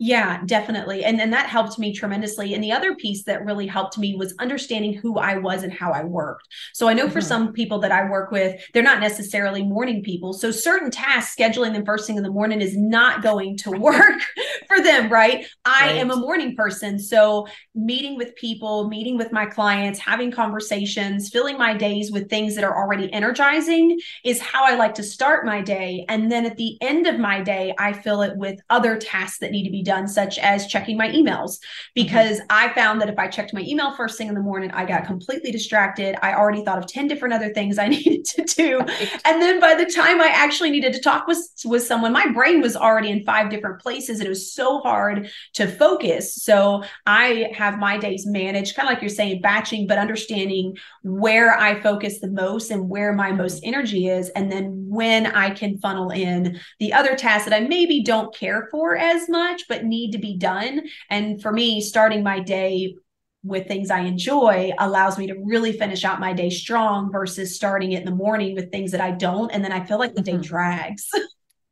yeah, 0.00 0.42
definitely. 0.46 1.04
And 1.04 1.18
then 1.18 1.30
that 1.30 1.48
helped 1.48 1.76
me 1.76 1.92
tremendously. 1.92 2.54
And 2.54 2.62
the 2.62 2.70
other 2.70 2.94
piece 2.94 3.24
that 3.24 3.44
really 3.44 3.66
helped 3.66 3.98
me 3.98 4.14
was 4.14 4.32
understanding 4.38 4.94
who 4.94 5.18
I 5.18 5.38
was 5.38 5.64
and 5.64 5.72
how 5.72 5.90
I 5.90 6.04
worked. 6.04 6.46
So 6.72 6.86
I 6.86 6.94
know 6.94 7.04
mm-hmm. 7.04 7.14
for 7.14 7.20
some 7.20 7.52
people 7.52 7.80
that 7.80 7.90
I 7.90 8.08
work 8.08 8.30
with, 8.30 8.62
they're 8.72 8.82
not 8.84 9.00
necessarily 9.00 9.64
morning 9.64 10.04
people. 10.04 10.34
So 10.34 10.52
certain 10.52 10.92
tasks, 10.92 11.34
scheduling 11.34 11.72
them 11.72 11.84
first 11.84 12.06
thing 12.06 12.16
in 12.16 12.22
the 12.22 12.30
morning 12.30 12.60
is 12.60 12.76
not 12.76 13.24
going 13.24 13.56
to 13.58 13.70
work 13.78 14.20
for 14.68 14.80
them, 14.80 15.10
right? 15.10 15.44
I 15.64 15.88
right. 15.88 15.96
am 15.96 16.12
a 16.12 16.16
morning 16.16 16.54
person. 16.54 17.00
So 17.00 17.48
meeting 17.74 18.16
with 18.16 18.36
people, 18.36 18.88
meeting 18.88 19.16
with 19.18 19.32
my 19.32 19.46
clients, 19.46 19.98
having 19.98 20.30
conversations, 20.30 21.28
filling 21.28 21.58
my 21.58 21.76
days 21.76 22.12
with 22.12 22.30
things 22.30 22.54
that 22.54 22.62
are 22.62 22.76
already 22.76 23.12
energizing 23.12 23.98
is 24.24 24.40
how 24.40 24.64
I 24.64 24.76
like 24.76 24.94
to 24.94 25.02
start 25.02 25.44
my 25.44 25.60
day. 25.60 26.04
And 26.08 26.30
then 26.30 26.46
at 26.46 26.56
the 26.56 26.78
end 26.80 27.08
of 27.08 27.18
my 27.18 27.42
day, 27.42 27.74
I 27.80 27.92
fill 27.92 28.22
it 28.22 28.36
with 28.36 28.60
other 28.70 28.96
tasks 28.96 29.40
that 29.40 29.50
need 29.50 29.64
to 29.64 29.70
be 29.70 29.82
done, 29.88 30.06
such 30.06 30.38
as 30.38 30.68
checking 30.68 30.96
my 30.96 31.08
emails, 31.08 31.52
mm-hmm. 31.56 31.90
because 31.94 32.38
mm-hmm. 32.38 32.46
I 32.50 32.72
found 32.74 33.00
that 33.00 33.08
if 33.08 33.18
I 33.18 33.26
checked 33.26 33.52
my 33.52 33.62
email 33.62 33.94
first 33.96 34.16
thing 34.16 34.28
in 34.28 34.34
the 34.34 34.40
morning, 34.40 34.70
I 34.70 34.84
got 34.84 35.06
completely 35.06 35.50
distracted. 35.50 36.14
I 36.22 36.34
already 36.34 36.64
thought 36.64 36.78
of 36.78 36.86
10 36.86 37.08
different 37.08 37.34
other 37.34 37.52
things 37.52 37.78
I 37.78 37.88
needed 37.96 38.24
to 38.26 38.42
do. 38.44 38.78
And 39.24 39.42
then 39.42 39.58
by 39.58 39.74
the 39.74 39.86
time 39.86 40.20
I 40.20 40.28
actually 40.28 40.70
needed 40.70 40.92
to 40.92 41.00
talk 41.00 41.26
with, 41.26 41.38
with 41.64 41.82
someone, 41.82 42.12
my 42.12 42.28
brain 42.28 42.60
was 42.60 42.76
already 42.76 43.10
in 43.10 43.24
five 43.24 43.50
different 43.50 43.80
places 43.80 44.20
and 44.20 44.26
it 44.26 44.30
was 44.30 44.52
so 44.52 44.80
hard 44.80 45.30
to 45.54 45.66
focus. 45.66 46.34
So 46.34 46.84
I 47.06 47.50
have 47.54 47.78
my 47.78 47.96
days 47.96 48.26
managed, 48.26 48.76
kind 48.76 48.88
of 48.88 48.92
like 48.92 49.02
you're 49.02 49.08
saying, 49.08 49.40
batching, 49.40 49.86
but 49.86 49.98
understanding 49.98 50.76
where 51.02 51.58
I 51.58 51.80
focus 51.80 52.20
the 52.20 52.30
most 52.30 52.70
and 52.70 52.88
where 52.88 53.12
my 53.12 53.32
most 53.32 53.62
energy 53.64 54.08
is. 54.08 54.28
And 54.30 54.52
then 54.52 54.87
when 54.88 55.26
I 55.26 55.50
can 55.50 55.78
funnel 55.78 56.10
in 56.10 56.58
the 56.78 56.92
other 56.92 57.14
tasks 57.16 57.48
that 57.48 57.54
I 57.54 57.66
maybe 57.66 58.02
don't 58.02 58.34
care 58.34 58.68
for 58.70 58.96
as 58.96 59.28
much, 59.28 59.64
but 59.68 59.84
need 59.84 60.12
to 60.12 60.18
be 60.18 60.36
done. 60.36 60.82
And 61.10 61.40
for 61.40 61.52
me, 61.52 61.80
starting 61.80 62.22
my 62.22 62.40
day 62.40 62.96
with 63.44 63.68
things 63.68 63.90
I 63.90 64.00
enjoy 64.00 64.72
allows 64.78 65.18
me 65.18 65.26
to 65.28 65.40
really 65.44 65.72
finish 65.72 66.04
out 66.04 66.20
my 66.20 66.32
day 66.32 66.50
strong 66.50 67.12
versus 67.12 67.54
starting 67.54 67.92
it 67.92 68.00
in 68.00 68.04
the 68.04 68.10
morning 68.10 68.54
with 68.54 68.72
things 68.72 68.90
that 68.92 69.00
I 69.00 69.12
don't. 69.12 69.50
And 69.50 69.64
then 69.64 69.72
I 69.72 69.84
feel 69.84 69.98
like 69.98 70.14
the 70.14 70.22
mm-hmm. 70.22 70.40
day 70.40 70.46
drags. 70.46 71.08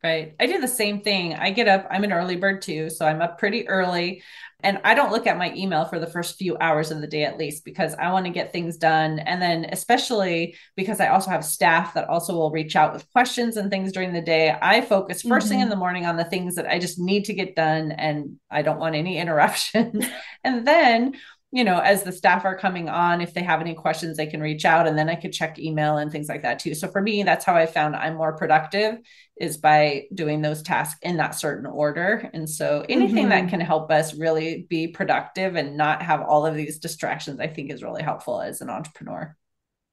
Right. 0.05 0.37
I 0.39 0.47
do 0.47 0.61
the 0.61 0.69
same 0.69 1.01
thing. 1.01 1.35
I 1.35 1.51
get 1.51 1.67
up, 1.67 1.89
I'm 1.91 2.05
an 2.05 2.13
early 2.13 2.37
bird 2.37 2.63
too. 2.63 2.91
So 2.91 3.05
I'm 3.05 3.21
up 3.21 3.39
pretty 3.39 3.67
early. 3.67 4.23
And 4.61 4.81
I 4.85 4.95
don't 4.95 5.13
look 5.13 5.27
at 5.27 5.37
my 5.37 5.53
email 5.55 5.85
for 5.85 5.99
the 5.99 6.07
first 6.07 6.37
few 6.37 6.57
hours 6.59 6.91
of 6.91 7.01
the 7.01 7.07
day 7.07 7.25
at 7.25 7.37
least 7.37 7.65
because 7.65 7.95
I 7.95 8.11
want 8.11 8.25
to 8.27 8.33
get 8.33 8.53
things 8.53 8.79
done. 8.79 9.19
And 9.19 9.41
then, 9.41 9.67
especially 9.71 10.57
because 10.77 10.99
I 10.99 11.09
also 11.09 11.31
have 11.31 11.45
staff 11.45 11.95
that 11.95 12.09
also 12.09 12.35
will 12.35 12.51
reach 12.51 12.75
out 12.75 12.95
with 12.95 13.11
questions 13.13 13.59
and 13.59 13.71
things 13.71 13.93
during 13.93 14.13
the 14.13 14.23
day, 14.23 14.57
I 14.61 14.81
focus 14.81 15.23
1st 15.23 15.29
mm-hmm. 15.29 15.49
thing 15.49 15.61
in 15.61 15.69
the 15.69 15.77
morning 15.77 16.07
on 16.07 16.17
the 16.17 16.25
things 16.25 16.55
that 16.55 16.67
I 16.67 16.79
just 16.79 16.99
need 16.99 17.27
to 17.27 17.35
get 17.35 17.55
done 17.55 17.93
and 17.93 18.37
I 18.51 18.63
don't 18.63 18.81
want 18.81 18.95
any 18.95 19.19
interruptions. 19.21 20.07
and 20.43 20.67
then 20.67 21.15
you 21.53 21.65
know, 21.65 21.79
as 21.79 22.03
the 22.03 22.13
staff 22.13 22.45
are 22.45 22.59
coming 22.59 22.89
on, 22.89 23.21
if 23.21 23.33
they 23.33 23.43
have 23.43 23.61
any 23.61 23.75
questions, 23.75 24.17
they 24.17 24.27
can 24.27 24.41
reach 24.41 24.65
out 24.65 24.87
and 24.87 24.99
then 24.99 25.09
I 25.09 25.15
could 25.15 25.33
check 25.33 25.59
email 25.59 25.97
and 25.97 26.11
things 26.11 26.29
like 26.29 26.43
that 26.43 26.59
too. 26.59 26.75
So 26.75 26.89
for 26.89 27.01
me, 27.01 27.23
that's 27.23 27.45
how 27.45 27.55
I 27.55 27.67
found 27.67 27.95
I'm 27.95 28.17
more 28.17 28.37
productive 28.37 28.99
is 29.41 29.57
by 29.57 30.07
doing 30.13 30.43
those 30.43 30.63
tasks 30.63 30.99
in 31.03 31.17
that 31.19 31.35
certain 31.35 31.67
order. 31.67 32.29
And 32.35 32.51
so 32.51 32.85
anything 32.89 33.29
mm-hmm. 33.29 33.45
that 33.45 33.49
can 33.49 33.61
help 33.61 33.91
us 33.93 34.15
really 34.15 34.67
be 34.69 34.89
productive 34.89 35.55
and 35.55 35.77
not 35.77 36.03
have 36.03 36.23
all 36.23 36.45
of 36.45 36.57
these 36.57 36.79
distractions, 36.79 37.39
I 37.39 37.47
think 37.47 37.71
is 37.71 37.83
really 37.83 38.03
helpful 38.03 38.41
as 38.41 38.61
an 38.61 38.69
entrepreneur. 38.69 39.37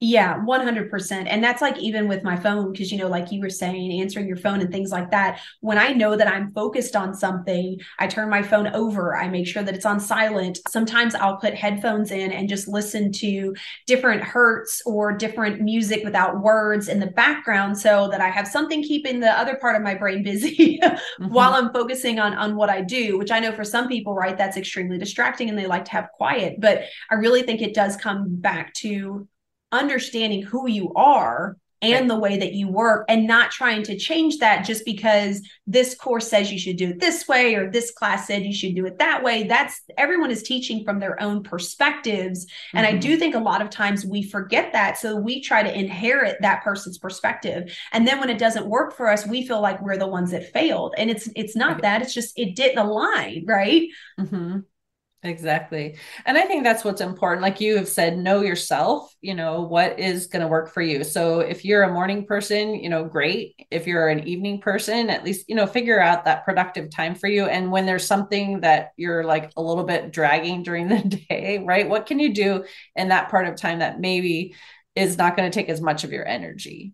Yeah, 0.05 0.38
100%. 0.39 1.27
And 1.29 1.41
that's 1.41 1.62
like 1.62 1.77
even 1.79 2.10
with 2.10 2.25
my 2.25 2.36
phone, 2.36 2.74
because, 2.74 2.91
you 2.91 2.98
know, 2.98 3.07
like 3.07 3.31
you 3.31 3.39
were 3.39 3.50
saying, 3.50 4.01
answering 4.01 4.27
your 4.27 4.36
phone 4.36 4.60
and 4.60 4.69
things 4.69 4.91
like 4.91 5.10
that. 5.12 5.39
When 5.62 5.77
I 5.77 5.93
know 5.93 6.17
that 6.17 6.27
I'm 6.27 6.51
focused 6.51 6.98
on 6.98 7.13
something, 7.13 7.79
I 8.00 8.07
turn 8.07 8.29
my 8.29 8.41
phone 8.41 8.67
over. 8.67 9.15
I 9.15 9.29
make 9.29 9.48
sure 9.48 9.63
that 9.63 9.74
it's 9.74 9.86
on 9.86 10.01
silent. 10.01 10.60
Sometimes 10.67 11.15
I'll 11.15 11.38
put 11.38 11.53
headphones 11.53 12.12
in 12.12 12.33
and 12.33 12.50
just 12.50 12.67
listen 12.67 13.13
to 13.13 13.55
different 13.88 14.24
hertz 14.24 14.81
or 14.86 15.13
different 15.13 15.62
music 15.62 16.03
without 16.03 16.41
words 16.41 16.89
in 16.89 17.00
the 17.00 17.07
background 17.07 17.77
so 17.77 18.10
that 18.10 18.19
I 18.19 18.27
have 18.27 18.45
something 18.45 18.83
keeping 18.83 19.22
the 19.22 19.31
other 19.31 19.55
part 19.55 19.77
of 19.77 19.83
my 19.83 19.95
brain 19.95 20.22
busy 20.22 20.79
mm-hmm. 20.83 21.27
while 21.29 21.53
I'm 21.53 21.72
focusing 21.72 22.19
on, 22.19 22.33
on 22.33 22.57
what 22.57 22.69
I 22.69 22.81
do, 22.81 23.17
which 23.17 23.31
I 23.31 23.39
know 23.39 23.53
for 23.53 23.63
some 23.63 23.88
people, 23.88 24.15
right, 24.15 24.38
that's 24.38 24.57
extremely 24.57 24.98
distracting 24.98 25.48
and 25.48 25.57
they 25.57 25.65
like 25.65 25.86
to 25.86 25.91
have 25.91 26.10
quiet. 26.12 26.60
But 26.60 26.83
I 27.10 27.15
really 27.15 27.43
think 27.43 27.62
it 27.62 27.74
does 27.74 27.95
come 27.95 28.36
back 28.36 28.74
to 28.74 29.29
understanding 29.74 30.42
who 30.44 30.70
you 30.70 30.94
are 30.96 31.58
and 31.84 32.10
the 32.10 32.18
way 32.18 32.38
that 32.38 32.53
you 32.53 32.70
work 32.70 33.06
and 33.10 33.27
not 33.27 33.51
trying 33.51 33.84
to 33.84 33.98
change 33.98 34.38
that 34.38 34.65
just 34.65 34.86
because 34.86 35.42
this 35.68 35.96
course 35.96 36.30
says 36.30 36.51
you 36.51 36.58
should 36.58 36.77
do 36.77 36.89
it 36.89 37.00
this 37.00 37.27
way 37.27 37.56
or 37.56 37.70
this 37.70 37.92
class 37.92 38.25
said 38.25 38.44
you 38.44 38.53
should 38.53 38.74
do 38.74 38.86
it 38.86 39.00
that 39.00 39.22
way. 39.22 39.44
That's 39.44 39.82
everyone 39.98 40.32
is 40.32 40.44
teaching 40.44 40.86
from 40.86 41.00
their 41.00 41.22
own 41.22 41.44
perspectives. 41.44 42.48
And 42.74 42.88
mm-hmm. 42.88 42.96
i 42.96 43.00
do 43.00 43.18
think 43.18 43.36
a 43.36 43.39
lot 43.39 43.62
of 43.62 43.70
times 43.70 44.06
we 44.06 44.24
forget 44.24 44.72
that. 44.72 44.98
So 44.98 45.18
we 45.18 45.42
try 45.42 45.62
to 45.62 45.77
inherit 45.77 46.38
that 46.42 46.63
person's 46.63 46.98
perspective. 46.98 47.77
And 47.92 48.08
then 48.08 48.20
when 48.20 48.30
it 48.30 48.39
doesn't 48.39 48.65
work 48.65 48.96
for 48.96 49.10
us 49.10 49.27
we 49.27 49.46
feel 49.46 49.62
like 49.62 49.82
we're 49.82 49.98
the 49.98 50.08
ones 50.08 50.32
that 50.32 50.53
failed. 50.53 50.96
And 50.98 51.10
it's 51.10 51.27
it's 51.36 51.56
not 51.56 51.82
that. 51.82 52.01
It's 52.01 52.13
just 52.13 52.39
it 52.39 52.56
didn't 52.56 52.80
align 52.80 53.44
right? 53.46 53.89
Mm-hmm. 54.20 54.60
Exactly. 55.25 55.96
And 56.25 56.38
I 56.38 56.42
think 56.42 56.65
that's 56.65 56.84
what's 56.84 57.00
important. 57.00 57.42
Like 57.42 57.62
you 57.62 57.77
have 57.77 57.88
said, 57.88 58.18
know 58.18 58.42
yourself, 58.42 59.15
you 59.22 59.34
know, 59.34 59.62
what 59.62 59.98
is 59.98 60.27
going 60.27 60.42
to 60.42 60.50
work 60.50 60.74
for 60.74 60.82
you. 60.82 61.06
So 61.06 61.39
if 61.39 61.63
you're 61.63 61.84
a 61.84 61.94
morning 61.94 62.25
person, 62.25 62.75
you 62.75 62.89
know, 62.89 63.06
great. 63.06 63.56
If 63.72 63.88
you're 63.88 64.10
an 64.10 64.27
evening 64.27 64.60
person, 64.60 65.10
at 65.10 65.24
least, 65.24 65.46
you 65.48 65.56
know, 65.56 65.65
figure 65.65 65.98
out 65.98 66.25
that 66.25 66.44
productive 66.44 66.89
time 66.89 67.15
for 67.15 67.27
you. 67.27 67.46
And 67.46 67.72
when 67.72 67.86
there's 67.86 68.06
something 68.06 68.60
that 68.62 68.89
you're 68.98 69.24
like 69.24 69.50
a 69.56 69.62
little 69.62 69.86
bit 69.86 70.12
dragging 70.12 70.62
during 70.62 70.88
the 70.89 71.00
day, 71.30 71.63
right? 71.65 71.88
What 71.88 72.06
can 72.06 72.20
you 72.20 72.34
do 72.34 72.65
in 72.98 73.08
that 73.08 73.30
part 73.32 73.48
of 73.48 73.56
time 73.56 73.80
that 73.80 74.01
maybe 74.01 74.56
is 74.94 75.18
not 75.18 75.38
going 75.38 75.50
to 75.50 75.56
take 75.56 75.70
as 75.70 75.80
much 75.80 76.03
of 76.03 76.12
your 76.12 76.27
energy? 76.27 76.94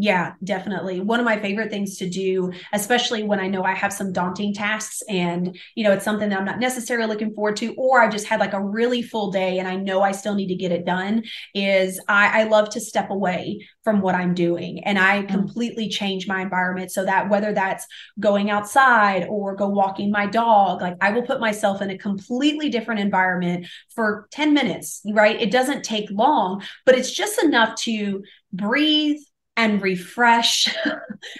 Yeah, 0.00 0.34
definitely. 0.44 1.00
One 1.00 1.18
of 1.18 1.24
my 1.24 1.40
favorite 1.40 1.72
things 1.72 1.96
to 1.96 2.08
do, 2.08 2.52
especially 2.72 3.24
when 3.24 3.40
I 3.40 3.48
know 3.48 3.64
I 3.64 3.74
have 3.74 3.92
some 3.92 4.12
daunting 4.12 4.54
tasks 4.54 5.02
and, 5.08 5.58
you 5.74 5.82
know, 5.82 5.92
it's 5.92 6.04
something 6.04 6.28
that 6.28 6.38
I'm 6.38 6.44
not 6.44 6.60
necessarily 6.60 7.08
looking 7.08 7.34
forward 7.34 7.56
to, 7.56 7.74
or 7.74 8.00
I 8.00 8.08
just 8.08 8.28
had 8.28 8.38
like 8.38 8.52
a 8.52 8.62
really 8.62 9.02
full 9.02 9.32
day 9.32 9.58
and 9.58 9.66
I 9.66 9.74
know 9.74 10.00
I 10.00 10.12
still 10.12 10.36
need 10.36 10.46
to 10.48 10.54
get 10.54 10.70
it 10.70 10.84
done, 10.84 11.24
is 11.52 12.00
I, 12.06 12.42
I 12.42 12.44
love 12.44 12.70
to 12.70 12.80
step 12.80 13.10
away 13.10 13.66
from 13.82 14.00
what 14.00 14.14
I'm 14.14 14.34
doing 14.34 14.84
and 14.84 15.00
I 15.00 15.24
mm. 15.24 15.28
completely 15.28 15.88
change 15.88 16.28
my 16.28 16.42
environment 16.42 16.92
so 16.92 17.04
that 17.04 17.28
whether 17.28 17.52
that's 17.52 17.84
going 18.20 18.50
outside 18.50 19.26
or 19.28 19.56
go 19.56 19.66
walking 19.68 20.12
my 20.12 20.26
dog, 20.26 20.80
like 20.80 20.94
I 21.00 21.10
will 21.10 21.22
put 21.22 21.40
myself 21.40 21.82
in 21.82 21.90
a 21.90 21.98
completely 21.98 22.68
different 22.68 23.00
environment 23.00 23.66
for 23.96 24.28
10 24.30 24.54
minutes, 24.54 25.00
right? 25.12 25.40
It 25.40 25.50
doesn't 25.50 25.82
take 25.82 26.08
long, 26.12 26.62
but 26.86 26.96
it's 26.96 27.10
just 27.10 27.42
enough 27.42 27.74
to 27.80 28.22
breathe 28.52 29.18
and 29.58 29.82
refresh. 29.82 30.74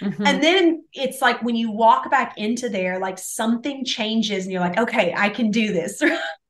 Mm-hmm. 0.01 0.25
and 0.25 0.43
then 0.43 0.83
it's 0.93 1.21
like 1.21 1.41
when 1.41 1.55
you 1.55 1.71
walk 1.71 2.11
back 2.11 2.37
into 2.37 2.67
there, 2.67 2.99
like 2.99 3.17
something 3.17 3.85
changes 3.85 4.43
and 4.43 4.51
you're 4.51 4.61
like, 4.61 4.77
okay, 4.77 5.13
I 5.15 5.29
can 5.29 5.51
do 5.51 5.71
this. 5.71 6.01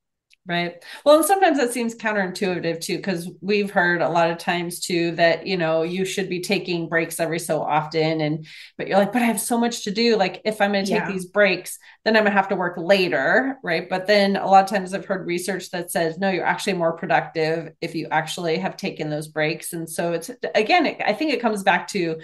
Right. 0.49 0.83
Well, 1.05 1.17
and 1.17 1.25
sometimes 1.25 1.59
that 1.59 1.73
seems 1.73 1.93
counterintuitive 1.93 2.81
too, 2.81 2.97
because 2.97 3.29
we've 3.39 3.69
heard 3.69 4.01
a 4.01 4.09
lot 4.09 4.31
of 4.31 4.39
times 4.39 4.79
too 4.79 5.11
that, 5.11 5.45
you 5.45 5.57
know, 5.57 5.83
you 5.83 6.05
should 6.05 6.27
be 6.27 6.41
taking 6.41 6.89
breaks 6.89 7.19
every 7.19 7.37
so 7.37 7.61
often. 7.61 8.19
And, 8.19 8.47
but 8.75 8.87
you're 8.87 8.97
like, 8.97 9.13
but 9.13 9.21
I 9.21 9.25
have 9.25 9.39
so 9.39 9.59
much 9.59 9.83
to 9.83 9.91
do. 9.91 10.17
Like, 10.17 10.41
if 10.45 10.59
I'm 10.59 10.71
going 10.71 10.85
to 10.85 10.91
take 10.91 11.01
yeah. 11.01 11.11
these 11.11 11.27
breaks, 11.27 11.77
then 12.03 12.15
I'm 12.17 12.23
going 12.23 12.31
to 12.31 12.37
have 12.37 12.47
to 12.47 12.55
work 12.55 12.77
later. 12.77 13.59
Right. 13.63 13.87
But 13.87 14.07
then 14.07 14.37
a 14.37 14.47
lot 14.47 14.63
of 14.63 14.71
times 14.71 14.91
I've 14.95 15.05
heard 15.05 15.27
research 15.27 15.69
that 15.69 15.91
says, 15.91 16.17
no, 16.17 16.31
you're 16.31 16.43
actually 16.43 16.73
more 16.73 16.93
productive 16.93 17.71
if 17.79 17.93
you 17.93 18.07
actually 18.09 18.57
have 18.57 18.75
taken 18.75 19.11
those 19.11 19.27
breaks. 19.27 19.73
And 19.73 19.87
so 19.87 20.13
it's, 20.13 20.31
again, 20.55 20.87
it, 20.87 20.99
I 21.05 21.13
think 21.13 21.31
it 21.31 21.41
comes 21.41 21.61
back 21.61 21.89
to 21.89 22.21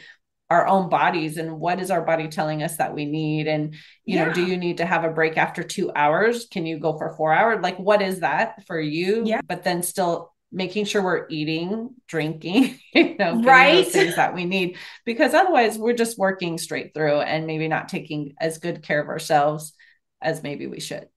our 0.50 0.68
own 0.68 0.90
bodies 0.90 1.38
and 1.38 1.60
what 1.60 1.80
is 1.80 1.90
our 1.90 2.04
body 2.04 2.28
telling 2.28 2.62
us 2.62 2.78
that 2.78 2.94
we 2.94 3.06
need? 3.06 3.48
And 3.48 3.74
you 4.06 4.18
yeah. 4.18 4.25
know 4.25 4.34
do 4.34 4.46
you 4.46 4.58
need 4.58 4.78
to 4.78 4.86
have 4.86 5.04
a 5.04 5.10
break 5.10 5.38
after 5.38 5.64
2 5.64 5.92
hours? 5.96 6.48
Can 6.48 6.66
you 6.66 6.80
go 6.80 6.98
for 6.98 7.16
4 7.16 7.34
hours? 7.34 7.64
Like 7.64 7.78
what 7.78 8.02
is 8.02 8.20
that 8.20 8.66
for 8.66 8.80
you? 8.80 9.24
Yeah. 9.25 9.42
but 9.48 9.64
then 9.64 9.84
still 9.84 10.34
making 10.52 10.86
sure 10.86 11.02
we're 11.02 11.25
eating 11.30 11.90
drinking 12.08 12.80
you 12.94 13.18
know 13.18 13.42
right. 13.42 13.88
things 13.88 14.16
that 14.16 14.34
we 14.34 14.46
need. 14.46 14.78
Because 15.06 15.34
otherwise 15.34 15.78
we're 15.78 15.94
just 15.94 16.18
working 16.18 16.58
straight 16.58 16.94
through 16.94 17.20
and 17.22 17.48
maybe 17.48 17.68
not 17.68 17.90
taking 17.90 18.36
as 18.40 18.60
good 18.60 18.84
care 18.84 19.02
of 19.02 19.10
ourselves 19.10 19.74
as 20.22 20.44
maybe 20.44 20.68
we 20.68 20.80
should 20.80 21.08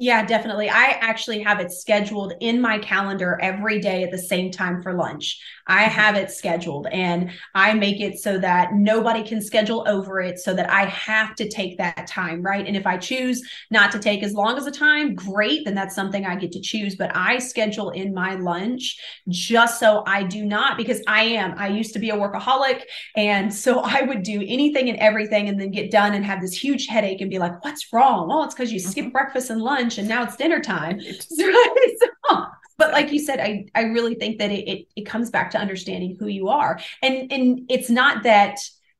yeah, 0.00 0.24
definitely. 0.24 0.70
I 0.70 0.96
actually 1.00 1.42
have 1.42 1.58
it 1.58 1.72
scheduled 1.72 2.32
in 2.38 2.60
my 2.60 2.78
calendar 2.78 3.36
every 3.42 3.80
day 3.80 4.04
at 4.04 4.12
the 4.12 4.18
same 4.18 4.52
time 4.52 4.80
for 4.80 4.94
lunch. 4.94 5.42
I 5.66 5.86
mm-hmm. 5.86 5.90
have 5.90 6.14
it 6.14 6.30
scheduled 6.30 6.86
and 6.92 7.32
I 7.56 7.74
make 7.74 8.00
it 8.00 8.20
so 8.20 8.38
that 8.38 8.74
nobody 8.74 9.24
can 9.24 9.42
schedule 9.42 9.84
over 9.88 10.20
it 10.20 10.38
so 10.38 10.54
that 10.54 10.70
I 10.70 10.84
have 10.84 11.34
to 11.34 11.48
take 11.48 11.78
that 11.78 12.06
time, 12.06 12.42
right? 12.42 12.64
And 12.64 12.76
if 12.76 12.86
I 12.86 12.96
choose 12.96 13.42
not 13.72 13.90
to 13.90 13.98
take 13.98 14.22
as 14.22 14.34
long 14.34 14.56
as 14.56 14.68
a 14.68 14.70
time, 14.70 15.16
great, 15.16 15.64
then 15.64 15.74
that's 15.74 15.96
something 15.96 16.24
I 16.24 16.36
get 16.36 16.52
to 16.52 16.60
choose. 16.60 16.94
But 16.94 17.10
I 17.16 17.38
schedule 17.38 17.90
in 17.90 18.14
my 18.14 18.36
lunch 18.36 18.96
just 19.28 19.80
so 19.80 20.04
I 20.06 20.22
do 20.22 20.44
not, 20.44 20.76
because 20.76 21.02
I 21.08 21.24
am, 21.24 21.58
I 21.58 21.66
used 21.66 21.92
to 21.94 21.98
be 21.98 22.10
a 22.10 22.16
workaholic. 22.16 22.82
And 23.16 23.52
so 23.52 23.80
I 23.84 24.02
would 24.02 24.22
do 24.22 24.44
anything 24.46 24.88
and 24.88 24.98
everything 24.98 25.48
and 25.48 25.60
then 25.60 25.72
get 25.72 25.90
done 25.90 26.14
and 26.14 26.24
have 26.24 26.40
this 26.40 26.54
huge 26.54 26.86
headache 26.86 27.20
and 27.20 27.28
be 27.28 27.40
like, 27.40 27.64
what's 27.64 27.92
wrong? 27.92 28.28
Well, 28.28 28.44
it's 28.44 28.54
because 28.54 28.72
you 28.72 28.78
skip 28.78 29.06
mm-hmm. 29.06 29.10
breakfast 29.10 29.50
and 29.50 29.60
lunch 29.60 29.87
lunch 29.88 29.98
and 29.98 30.08
now 30.08 30.22
it's 30.22 30.36
dinner 30.36 30.60
time. 30.60 31.00
so, 31.20 32.46
but 32.76 32.92
like 32.92 33.10
you 33.10 33.18
said, 33.18 33.40
I, 33.40 33.66
I 33.74 33.84
really 33.84 34.14
think 34.14 34.38
that 34.38 34.50
it, 34.50 34.68
it, 34.68 34.88
it 34.94 35.02
comes 35.02 35.30
back 35.30 35.50
to 35.52 35.58
understanding 35.58 36.16
who 36.18 36.26
you 36.26 36.48
are. 36.48 36.78
And, 37.02 37.32
and 37.32 37.66
it's 37.68 37.90
not 37.90 38.22
that 38.22 38.58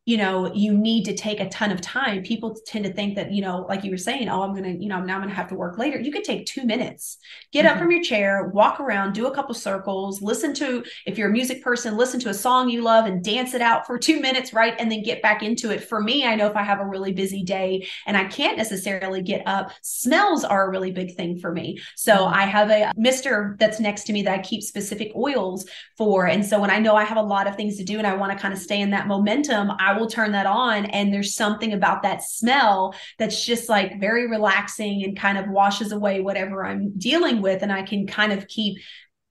you 0.08 0.16
know 0.16 0.50
you 0.54 0.72
need 0.72 1.04
to 1.04 1.14
take 1.14 1.38
a 1.38 1.50
ton 1.50 1.70
of 1.70 1.82
time. 1.82 2.22
People 2.22 2.56
tend 2.66 2.86
to 2.86 2.92
think 2.94 3.14
that 3.16 3.30
you 3.30 3.42
know 3.42 3.66
like 3.68 3.84
you 3.84 3.90
were 3.90 3.98
saying 3.98 4.30
oh 4.30 4.40
i'm 4.40 4.54
gonna 4.54 4.70
you 4.70 4.88
know 4.88 4.98
now 5.00 5.16
i'm 5.16 5.20
gonna 5.20 5.34
have 5.34 5.48
to 5.48 5.54
work 5.54 5.76
later. 5.76 6.00
You 6.00 6.10
could 6.10 6.24
take 6.24 6.46
two 6.46 6.64
minutes. 6.64 7.18
Get 7.52 7.66
mm-hmm. 7.66 7.74
up 7.74 7.78
from 7.78 7.90
your 7.90 8.02
chair 8.02 8.48
walk 8.54 8.80
around 8.80 9.12
do 9.12 9.26
a 9.26 9.34
couple 9.34 9.54
circles 9.54 10.22
listen 10.22 10.54
to 10.54 10.82
if 11.04 11.18
you're 11.18 11.28
a 11.28 11.32
music 11.32 11.62
person 11.62 11.98
listen 11.98 12.18
to 12.20 12.30
a 12.30 12.34
song 12.34 12.70
you 12.70 12.80
love 12.80 13.04
and 13.04 13.22
dance 13.22 13.52
it 13.52 13.60
out 13.60 13.86
for 13.86 13.98
two 13.98 14.18
minutes 14.18 14.54
right 14.54 14.74
and 14.78 14.90
then 14.90 15.02
get 15.02 15.20
back 15.20 15.42
into 15.42 15.70
it. 15.70 15.84
For 15.84 16.00
me 16.00 16.24
i 16.24 16.34
know 16.34 16.46
if 16.46 16.56
i 16.56 16.62
have 16.62 16.80
a 16.80 16.86
really 16.86 17.12
busy 17.12 17.42
day 17.42 17.86
and 18.06 18.16
i 18.16 18.24
can't 18.24 18.56
necessarily 18.56 19.20
get 19.20 19.42
up 19.46 19.72
smells 19.82 20.42
are 20.42 20.68
a 20.68 20.70
really 20.70 20.90
big 20.90 21.16
thing 21.16 21.38
for 21.38 21.52
me. 21.52 21.78
So 21.96 22.14
mm-hmm. 22.14 22.34
i 22.34 22.46
have 22.46 22.70
a 22.70 22.92
mister 22.96 23.56
that's 23.60 23.78
next 23.78 24.04
to 24.04 24.14
me 24.14 24.22
that 24.22 24.38
i 24.38 24.40
keep 24.40 24.62
specific 24.62 25.12
oils 25.14 25.66
for. 25.98 26.26
And 26.26 26.46
so 26.46 26.58
when 26.58 26.70
i 26.70 26.78
know 26.78 26.96
i 26.96 27.04
have 27.04 27.18
a 27.18 27.28
lot 27.34 27.46
of 27.46 27.56
things 27.56 27.76
to 27.76 27.84
do 27.84 27.98
and 27.98 28.06
i 28.06 28.14
want 28.14 28.32
to 28.32 28.38
kind 28.38 28.54
of 28.54 28.60
stay 28.60 28.80
in 28.80 28.88
that 28.92 29.06
momentum 29.06 29.70
i 29.78 29.97
will 29.98 30.08
turn 30.08 30.32
that 30.32 30.46
on 30.46 30.86
and 30.86 31.12
there's 31.12 31.34
something 31.34 31.72
about 31.72 32.02
that 32.02 32.22
smell 32.22 32.94
that's 33.18 33.44
just 33.44 33.68
like 33.68 34.00
very 34.00 34.28
relaxing 34.28 35.04
and 35.04 35.18
kind 35.18 35.38
of 35.38 35.48
washes 35.48 35.92
away 35.92 36.20
whatever 36.20 36.64
I'm 36.64 36.96
dealing 36.98 37.42
with 37.42 37.62
and 37.62 37.72
I 37.72 37.82
can 37.82 38.06
kind 38.06 38.32
of 38.32 38.46
keep 38.48 38.78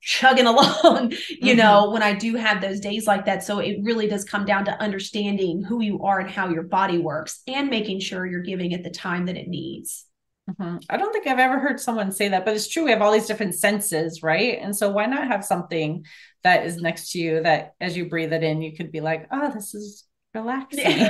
chugging 0.08 0.46
along 0.48 1.12
you 1.12 1.18
mm-hmm. 1.18 1.58
know 1.58 1.90
when 1.92 2.02
i 2.02 2.14
do 2.14 2.36
have 2.36 2.62
those 2.62 2.80
days 2.80 3.08
like 3.08 3.26
that 3.26 3.44
so 3.44 3.60
it 3.60 3.78
really 3.84 4.08
does 4.08 4.24
come 4.24 4.46
down 4.46 4.64
to 4.64 4.82
understanding 4.82 5.62
who 5.62 5.82
you 5.82 6.02
are 6.04 6.20
and 6.20 6.30
how 6.30 6.48
your 6.50 6.64
body 6.64 6.98
works 6.98 7.42
and 7.48 7.70
making 7.70 8.00
sure 8.00 8.26
you're 8.26 8.42
giving 8.42 8.72
it 8.72 8.84
the 8.84 8.90
time 8.90 9.26
that 9.26 9.36
it 9.36 9.48
needs 9.48 10.06
mm-hmm. 10.50 10.78
i 10.90 10.98
don't 10.98 11.12
think 11.12 11.28
i've 11.28 11.40
ever 11.40 11.60
heard 11.60 11.80
someone 11.80 12.12
say 12.12 12.30
that 12.30 12.46
but 12.46 12.56
it's 12.56 12.70
true 12.70 12.86
we 12.86 12.92
have 12.92 13.02
all 13.02 13.12
these 13.12 13.28
different 13.28 13.54
senses 13.54 14.24
right 14.24 14.60
and 14.62 14.76
so 14.76 14.90
why 14.90 15.06
not 15.06 15.28
have 15.28 15.44
something 15.44 16.06
that 16.44 16.66
is 16.66 16.78
next 16.78 17.12
to 17.12 17.20
you 17.20 17.44
that 17.44 17.74
as 17.82 17.98
you 17.98 18.08
breathe 18.08 18.32
it 18.32 18.44
in 18.44 18.62
you 18.62 18.78
could 18.78 18.92
be 18.92 19.02
like 19.02 19.28
oh 19.32 19.52
this 19.54 19.74
is 19.74 20.07
relaxing. 20.34 21.10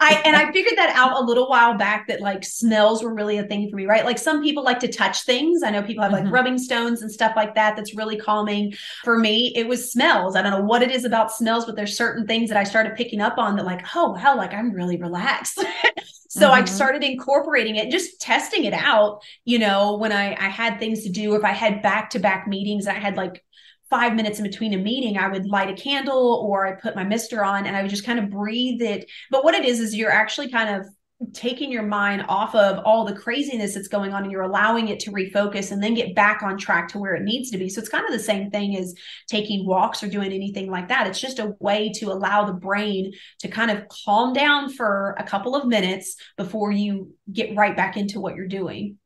I 0.00 0.22
and 0.24 0.34
I 0.34 0.50
figured 0.50 0.76
that 0.76 0.92
out 0.96 1.20
a 1.20 1.24
little 1.24 1.48
while 1.48 1.76
back 1.76 2.08
that 2.08 2.20
like 2.20 2.44
smells 2.44 3.02
were 3.02 3.14
really 3.14 3.38
a 3.38 3.44
thing 3.44 3.70
for 3.70 3.76
me, 3.76 3.86
right? 3.86 4.04
Like 4.04 4.18
some 4.18 4.42
people 4.42 4.64
like 4.64 4.80
to 4.80 4.88
touch 4.88 5.22
things. 5.22 5.62
I 5.62 5.70
know 5.70 5.82
people 5.82 6.02
have 6.02 6.12
like 6.12 6.24
mm-hmm. 6.24 6.34
rubbing 6.34 6.58
stones 6.58 7.02
and 7.02 7.10
stuff 7.10 7.34
like 7.36 7.54
that 7.54 7.76
that's 7.76 7.94
really 7.94 8.16
calming. 8.16 8.74
For 9.04 9.18
me, 9.18 9.52
it 9.54 9.68
was 9.68 9.92
smells. 9.92 10.34
I 10.34 10.42
don't 10.42 10.50
know 10.50 10.64
what 10.64 10.82
it 10.82 10.90
is 10.90 11.04
about 11.04 11.32
smells, 11.32 11.64
but 11.64 11.76
there's 11.76 11.96
certain 11.96 12.26
things 12.26 12.48
that 12.48 12.58
I 12.58 12.64
started 12.64 12.96
picking 12.96 13.20
up 13.20 13.38
on 13.38 13.56
that 13.56 13.66
like, 13.66 13.84
oh 13.94 14.12
wow, 14.12 14.36
like 14.36 14.52
I'm 14.52 14.72
really 14.72 14.96
relaxed. 14.96 15.58
so 16.28 16.48
mm-hmm. 16.48 16.62
I 16.62 16.64
started 16.64 17.04
incorporating 17.04 17.76
it, 17.76 17.90
just 17.90 18.20
testing 18.20 18.64
it 18.64 18.74
out, 18.74 19.22
you 19.44 19.60
know, 19.60 19.96
when 19.96 20.12
I 20.12 20.32
I 20.34 20.48
had 20.48 20.80
things 20.80 21.04
to 21.04 21.08
do, 21.08 21.36
if 21.36 21.44
I 21.44 21.52
had 21.52 21.82
back-to-back 21.82 22.48
meetings, 22.48 22.88
I 22.88 22.94
had 22.94 23.16
like 23.16 23.44
five 23.90 24.14
minutes 24.14 24.38
in 24.38 24.44
between 24.44 24.74
a 24.74 24.78
meeting, 24.78 25.18
I 25.18 25.28
would 25.28 25.46
light 25.46 25.70
a 25.70 25.74
candle 25.74 26.46
or 26.46 26.66
I 26.66 26.72
put 26.72 26.96
my 26.96 27.04
mister 27.04 27.44
on 27.44 27.66
and 27.66 27.76
I 27.76 27.82
would 27.82 27.90
just 27.90 28.04
kind 28.04 28.18
of 28.18 28.30
breathe 28.30 28.82
it. 28.82 29.10
But 29.30 29.44
what 29.44 29.54
it 29.54 29.64
is, 29.64 29.80
is 29.80 29.94
you're 29.94 30.10
actually 30.10 30.50
kind 30.50 30.76
of 30.76 30.86
taking 31.32 31.72
your 31.72 31.82
mind 31.82 32.24
off 32.28 32.54
of 32.54 32.78
all 32.84 33.04
the 33.04 33.12
craziness 33.12 33.74
that's 33.74 33.88
going 33.88 34.12
on 34.12 34.22
and 34.22 34.30
you're 34.30 34.42
allowing 34.42 34.86
it 34.86 35.00
to 35.00 35.10
refocus 35.10 35.72
and 35.72 35.82
then 35.82 35.92
get 35.92 36.14
back 36.14 36.44
on 36.44 36.56
track 36.56 36.86
to 36.86 36.98
where 36.98 37.14
it 37.14 37.24
needs 37.24 37.50
to 37.50 37.58
be. 37.58 37.68
So 37.68 37.80
it's 37.80 37.88
kind 37.88 38.04
of 38.04 38.12
the 38.12 38.20
same 38.20 38.50
thing 38.50 38.76
as 38.76 38.94
taking 39.28 39.66
walks 39.66 40.00
or 40.02 40.08
doing 40.08 40.32
anything 40.32 40.70
like 40.70 40.86
that. 40.88 41.08
It's 41.08 41.20
just 41.20 41.40
a 41.40 41.54
way 41.58 41.90
to 41.96 42.12
allow 42.12 42.44
the 42.44 42.52
brain 42.52 43.12
to 43.40 43.48
kind 43.48 43.72
of 43.72 43.88
calm 43.88 44.32
down 44.32 44.72
for 44.72 45.16
a 45.18 45.24
couple 45.24 45.56
of 45.56 45.66
minutes 45.66 46.14
before 46.36 46.70
you 46.70 47.12
get 47.32 47.56
right 47.56 47.76
back 47.76 47.96
into 47.96 48.20
what 48.20 48.36
you're 48.36 48.46
doing. 48.46 48.98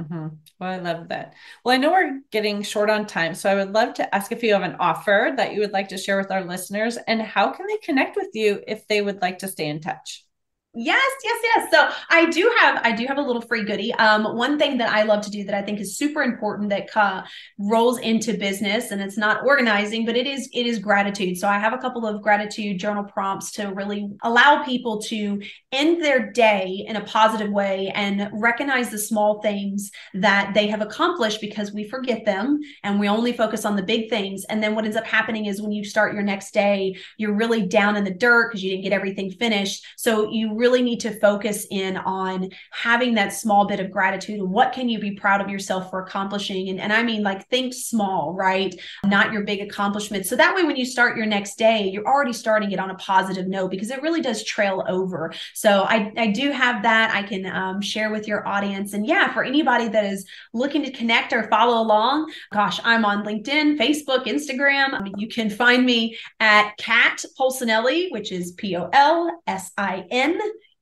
Mm-hmm. 0.00 0.28
Well, 0.58 0.70
I 0.70 0.78
love 0.78 1.08
that. 1.08 1.34
Well, 1.64 1.74
I 1.74 1.76
know 1.78 1.90
we're 1.90 2.20
getting 2.30 2.62
short 2.62 2.88
on 2.88 3.06
time, 3.06 3.34
so 3.34 3.50
I 3.50 3.54
would 3.56 3.72
love 3.72 3.94
to 3.94 4.14
ask 4.14 4.32
if 4.32 4.42
you 4.42 4.54
have 4.54 4.62
an 4.62 4.76
offer 4.80 5.32
that 5.36 5.52
you 5.52 5.60
would 5.60 5.72
like 5.72 5.88
to 5.88 5.98
share 5.98 6.16
with 6.16 6.30
our 6.30 6.44
listeners 6.44 6.96
and 7.06 7.20
how 7.20 7.50
can 7.50 7.66
they 7.66 7.76
connect 7.78 8.16
with 8.16 8.30
you 8.32 8.62
if 8.66 8.86
they 8.88 9.02
would 9.02 9.20
like 9.20 9.38
to 9.40 9.48
stay 9.48 9.68
in 9.68 9.80
touch? 9.80 10.24
Yes, 10.72 11.10
yes, 11.24 11.40
yes. 11.42 11.68
So 11.72 11.88
I 12.10 12.30
do 12.30 12.48
have 12.60 12.80
I 12.84 12.92
do 12.92 13.04
have 13.06 13.18
a 13.18 13.20
little 13.20 13.42
free 13.42 13.64
goodie. 13.64 13.92
Um, 13.94 14.36
one 14.36 14.56
thing 14.56 14.78
that 14.78 14.92
I 14.92 15.02
love 15.02 15.20
to 15.22 15.30
do 15.30 15.42
that 15.42 15.54
I 15.54 15.62
think 15.62 15.80
is 15.80 15.98
super 15.98 16.22
important 16.22 16.70
that 16.70 16.96
uh, 16.96 17.24
rolls 17.58 17.98
into 17.98 18.34
business, 18.34 18.92
and 18.92 19.02
it's 19.02 19.16
not 19.16 19.44
organizing, 19.44 20.06
but 20.06 20.16
it 20.16 20.28
is 20.28 20.48
it 20.52 20.66
is 20.66 20.78
gratitude. 20.78 21.38
So 21.38 21.48
I 21.48 21.58
have 21.58 21.72
a 21.72 21.78
couple 21.78 22.06
of 22.06 22.22
gratitude 22.22 22.78
journal 22.78 23.02
prompts 23.02 23.50
to 23.52 23.72
really 23.72 24.10
allow 24.22 24.62
people 24.62 25.02
to 25.02 25.42
end 25.72 26.04
their 26.04 26.30
day 26.30 26.84
in 26.86 26.94
a 26.94 27.04
positive 27.04 27.50
way 27.50 27.90
and 27.96 28.30
recognize 28.32 28.90
the 28.90 28.98
small 28.98 29.42
things 29.42 29.90
that 30.14 30.52
they 30.54 30.68
have 30.68 30.82
accomplished 30.82 31.40
because 31.40 31.72
we 31.72 31.82
forget 31.82 32.24
them 32.24 32.60
and 32.84 33.00
we 33.00 33.08
only 33.08 33.32
focus 33.32 33.64
on 33.64 33.74
the 33.74 33.82
big 33.82 34.08
things. 34.08 34.44
And 34.44 34.62
then 34.62 34.76
what 34.76 34.84
ends 34.84 34.96
up 34.96 35.04
happening 35.06 35.46
is 35.46 35.60
when 35.60 35.72
you 35.72 35.84
start 35.84 36.14
your 36.14 36.22
next 36.22 36.54
day, 36.54 36.94
you're 37.18 37.34
really 37.34 37.66
down 37.66 37.96
in 37.96 38.04
the 38.04 38.14
dirt 38.14 38.50
because 38.50 38.62
you 38.62 38.70
didn't 38.70 38.84
get 38.84 38.92
everything 38.92 39.32
finished. 39.32 39.84
So 39.96 40.30
you 40.30 40.59
really 40.60 40.82
need 40.82 41.00
to 41.00 41.18
focus 41.18 41.66
in 41.70 41.96
on 41.96 42.50
having 42.70 43.14
that 43.14 43.32
small 43.32 43.66
bit 43.66 43.80
of 43.80 43.90
gratitude 43.90 44.40
what 44.42 44.72
can 44.72 44.88
you 44.88 44.98
be 44.98 45.12
proud 45.12 45.40
of 45.40 45.48
yourself 45.48 45.90
for 45.90 46.02
accomplishing. 46.02 46.68
And, 46.68 46.80
and 46.80 46.92
I 46.92 47.02
mean, 47.02 47.22
like, 47.22 47.48
think 47.48 47.72
small, 47.72 48.34
right? 48.34 48.74
Not 49.04 49.32
your 49.32 49.42
big 49.42 49.60
accomplishment. 49.60 50.26
So 50.26 50.36
that 50.36 50.54
way, 50.54 50.64
when 50.64 50.76
you 50.76 50.84
start 50.84 51.16
your 51.16 51.26
next 51.26 51.56
day, 51.56 51.88
you're 51.88 52.06
already 52.06 52.32
starting 52.32 52.72
it 52.72 52.78
on 52.78 52.90
a 52.90 52.94
positive 52.96 53.48
note 53.48 53.70
because 53.70 53.90
it 53.90 54.02
really 54.02 54.20
does 54.20 54.44
trail 54.44 54.84
over. 54.88 55.32
So 55.54 55.84
I, 55.88 56.12
I 56.16 56.26
do 56.28 56.50
have 56.50 56.82
that 56.82 57.14
I 57.14 57.22
can 57.22 57.46
um, 57.46 57.80
share 57.80 58.10
with 58.10 58.28
your 58.28 58.46
audience. 58.46 58.92
And 58.92 59.06
yeah, 59.06 59.32
for 59.32 59.44
anybody 59.44 59.88
that 59.88 60.04
is 60.04 60.26
looking 60.52 60.82
to 60.84 60.90
connect 60.90 61.32
or 61.32 61.48
follow 61.48 61.82
along, 61.82 62.32
gosh, 62.52 62.80
I'm 62.84 63.04
on 63.04 63.24
LinkedIn, 63.24 63.78
Facebook, 63.78 64.26
Instagram. 64.26 65.00
Mean, 65.02 65.14
you 65.16 65.28
can 65.28 65.48
find 65.48 65.86
me 65.86 66.18
at 66.40 66.76
Kat 66.76 67.24
Polsinelli, 67.38 68.10
which 68.10 68.32
is 68.32 68.52
P 68.52 68.76
O 68.76 68.88
L 68.92 69.42
S 69.46 69.72
I 69.78 70.04
N 70.10 70.38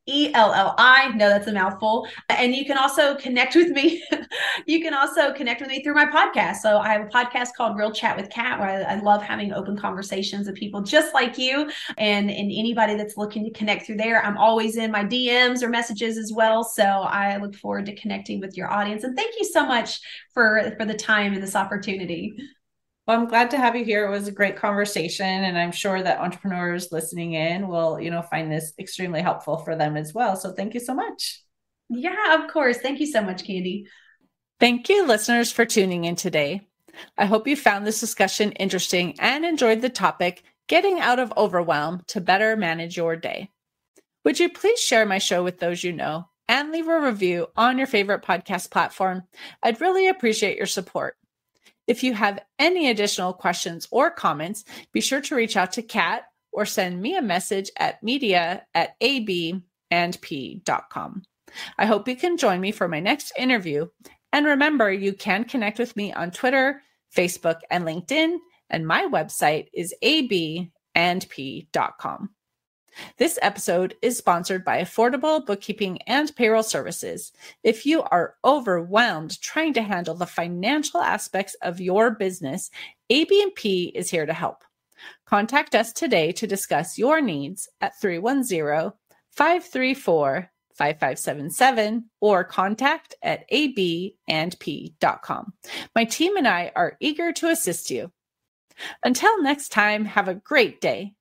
E 0.08 0.32
L 0.34 0.52
L 0.52 0.74
I. 0.78 1.10
No, 1.14 1.28
that's 1.28 1.46
a 1.46 1.52
mouthful. 1.52 2.08
And 2.28 2.54
you 2.54 2.64
can 2.64 2.78
also 2.78 3.14
connect 3.16 3.54
with 3.54 3.70
me. 3.70 4.02
you 4.66 4.80
can 4.80 4.94
also 4.94 5.32
connect 5.34 5.60
with 5.60 5.70
me 5.70 5.82
through 5.82 5.94
my 5.94 6.06
podcast. 6.06 6.56
So 6.56 6.78
I 6.78 6.88
have 6.88 7.02
a 7.02 7.08
podcast 7.08 7.54
called 7.56 7.76
Real 7.76 7.92
Chat 7.92 8.16
with 8.16 8.30
Kat, 8.30 8.58
where 8.58 8.68
I, 8.68 8.94
I, 8.94 9.00
love 9.00 9.22
having 9.22 9.52
open 9.52 9.76
conversations 9.76 10.46
with 10.46 10.56
people 10.56 10.82
just 10.82 11.14
like 11.14 11.38
you 11.38 11.70
and, 11.96 12.30
and 12.30 12.52
anybody 12.52 12.96
that's 12.96 13.16
looking 13.16 13.44
to 13.44 13.50
connect 13.50 13.86
through 13.86 13.96
there. 13.96 14.24
I'm 14.24 14.36
always 14.36 14.76
in 14.76 14.90
my 14.90 15.04
DMs 15.04 15.62
or 15.62 15.68
messages 15.68 16.16
as 16.16 16.32
well. 16.32 16.64
So 16.64 16.82
I 16.82 17.36
look 17.36 17.54
forward 17.54 17.86
to 17.86 17.94
connecting 17.94 18.40
with 18.40 18.56
your 18.56 18.70
audience. 18.70 19.04
And 19.04 19.16
thank 19.16 19.34
you 19.38 19.44
so 19.44 19.66
much 19.66 20.00
for, 20.32 20.72
for 20.78 20.84
the 20.84 20.94
time 20.94 21.34
and 21.34 21.42
this 21.42 21.56
opportunity. 21.56 22.36
Well, 23.08 23.18
I'm 23.18 23.26
glad 23.26 23.50
to 23.52 23.56
have 23.56 23.74
you 23.74 23.86
here. 23.86 24.06
It 24.06 24.10
was 24.10 24.28
a 24.28 24.32
great 24.32 24.56
conversation, 24.56 25.24
and 25.24 25.56
I'm 25.56 25.72
sure 25.72 26.02
that 26.02 26.20
entrepreneurs 26.20 26.92
listening 26.92 27.32
in 27.32 27.66
will, 27.66 27.98
you 27.98 28.10
know, 28.10 28.20
find 28.20 28.52
this 28.52 28.74
extremely 28.78 29.22
helpful 29.22 29.56
for 29.56 29.74
them 29.74 29.96
as 29.96 30.12
well. 30.12 30.36
So 30.36 30.52
thank 30.52 30.74
you 30.74 30.80
so 30.80 30.92
much. 30.92 31.42
Yeah, 31.88 32.34
of 32.38 32.52
course. 32.52 32.76
Thank 32.76 33.00
you 33.00 33.06
so 33.06 33.22
much, 33.22 33.46
Candy. 33.46 33.86
Thank 34.60 34.90
you, 34.90 35.06
listeners, 35.06 35.50
for 35.50 35.64
tuning 35.64 36.04
in 36.04 36.16
today. 36.16 36.68
I 37.16 37.24
hope 37.24 37.48
you 37.48 37.56
found 37.56 37.86
this 37.86 37.98
discussion 37.98 38.52
interesting 38.52 39.18
and 39.20 39.42
enjoyed 39.42 39.80
the 39.80 39.88
topic 39.88 40.42
getting 40.66 41.00
out 41.00 41.18
of 41.18 41.32
overwhelm 41.34 42.02
to 42.08 42.20
better 42.20 42.56
manage 42.56 42.98
your 42.98 43.16
day. 43.16 43.48
Would 44.26 44.38
you 44.38 44.50
please 44.50 44.80
share 44.80 45.06
my 45.06 45.16
show 45.16 45.42
with 45.42 45.60
those 45.60 45.82
you 45.82 45.94
know 45.94 46.28
and 46.46 46.72
leave 46.72 46.88
a 46.88 47.00
review 47.00 47.46
on 47.56 47.78
your 47.78 47.86
favorite 47.86 48.22
podcast 48.22 48.70
platform? 48.70 49.22
I'd 49.62 49.80
really 49.80 50.08
appreciate 50.08 50.58
your 50.58 50.66
support. 50.66 51.16
If 51.88 52.02
you 52.04 52.14
have 52.14 52.38
any 52.58 52.90
additional 52.90 53.32
questions 53.32 53.88
or 53.90 54.10
comments, 54.10 54.64
be 54.92 55.00
sure 55.00 55.22
to 55.22 55.34
reach 55.34 55.56
out 55.56 55.72
to 55.72 55.82
Kat 55.82 56.24
or 56.52 56.66
send 56.66 57.00
me 57.00 57.16
a 57.16 57.22
message 57.22 57.70
at 57.78 58.02
media 58.02 58.66
at 58.74 59.00
abandp.com. 59.00 59.62
I 61.78 61.86
hope 61.86 62.06
you 62.06 62.14
can 62.14 62.36
join 62.36 62.60
me 62.60 62.72
for 62.72 62.88
my 62.88 63.00
next 63.00 63.32
interview. 63.36 63.86
And 64.32 64.44
remember, 64.44 64.92
you 64.92 65.14
can 65.14 65.44
connect 65.44 65.78
with 65.78 65.96
me 65.96 66.12
on 66.12 66.30
Twitter, 66.30 66.82
Facebook, 67.16 67.60
and 67.70 67.84
LinkedIn. 67.84 68.36
And 68.68 68.86
my 68.86 69.08
website 69.10 69.68
is 69.72 69.94
abandp.com. 70.04 70.70
This 73.16 73.38
episode 73.42 73.96
is 74.02 74.18
sponsored 74.18 74.64
by 74.64 74.80
Affordable 74.80 75.44
Bookkeeping 75.44 76.00
and 76.02 76.34
Payroll 76.36 76.62
Services. 76.62 77.32
If 77.62 77.86
you 77.86 78.02
are 78.02 78.34
overwhelmed 78.44 79.40
trying 79.40 79.72
to 79.74 79.82
handle 79.82 80.14
the 80.14 80.26
financial 80.26 81.00
aspects 81.00 81.54
of 81.62 81.80
your 81.80 82.10
business, 82.10 82.70
ABP 83.10 83.92
is 83.94 84.10
here 84.10 84.26
to 84.26 84.32
help. 84.32 84.64
Contact 85.26 85.74
us 85.74 85.92
today 85.92 86.32
to 86.32 86.46
discuss 86.46 86.98
your 86.98 87.20
needs 87.20 87.68
at 87.80 88.00
310 88.00 88.92
534 89.30 90.50
5577 90.74 92.04
or 92.20 92.44
contact 92.44 93.14
at 93.22 93.50
abandp.com. 93.50 94.12
My 95.94 96.04
team 96.04 96.36
and 96.36 96.46
I 96.46 96.70
are 96.76 96.96
eager 97.00 97.32
to 97.32 97.48
assist 97.48 97.90
you. 97.90 98.12
Until 99.04 99.42
next 99.42 99.70
time, 99.70 100.04
have 100.04 100.28
a 100.28 100.34
great 100.34 100.80
day. 100.80 101.14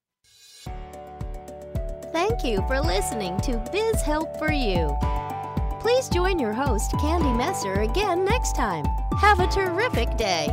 Thank 2.18 2.44
you 2.44 2.64
for 2.66 2.82
listening 2.82 3.38
to 3.42 3.58
Biz 3.72 4.02
Help 4.02 4.40
for 4.40 4.52
You. 4.52 4.98
Please 5.80 6.10
join 6.10 6.40
your 6.40 6.52
host, 6.52 6.92
Candy 7.00 7.32
Messer, 7.32 7.74
again 7.82 8.26
next 8.26 8.56
time. 8.56 8.86
Have 9.20 9.40
a 9.40 9.46
terrific 9.46 10.18
day. 10.18 10.48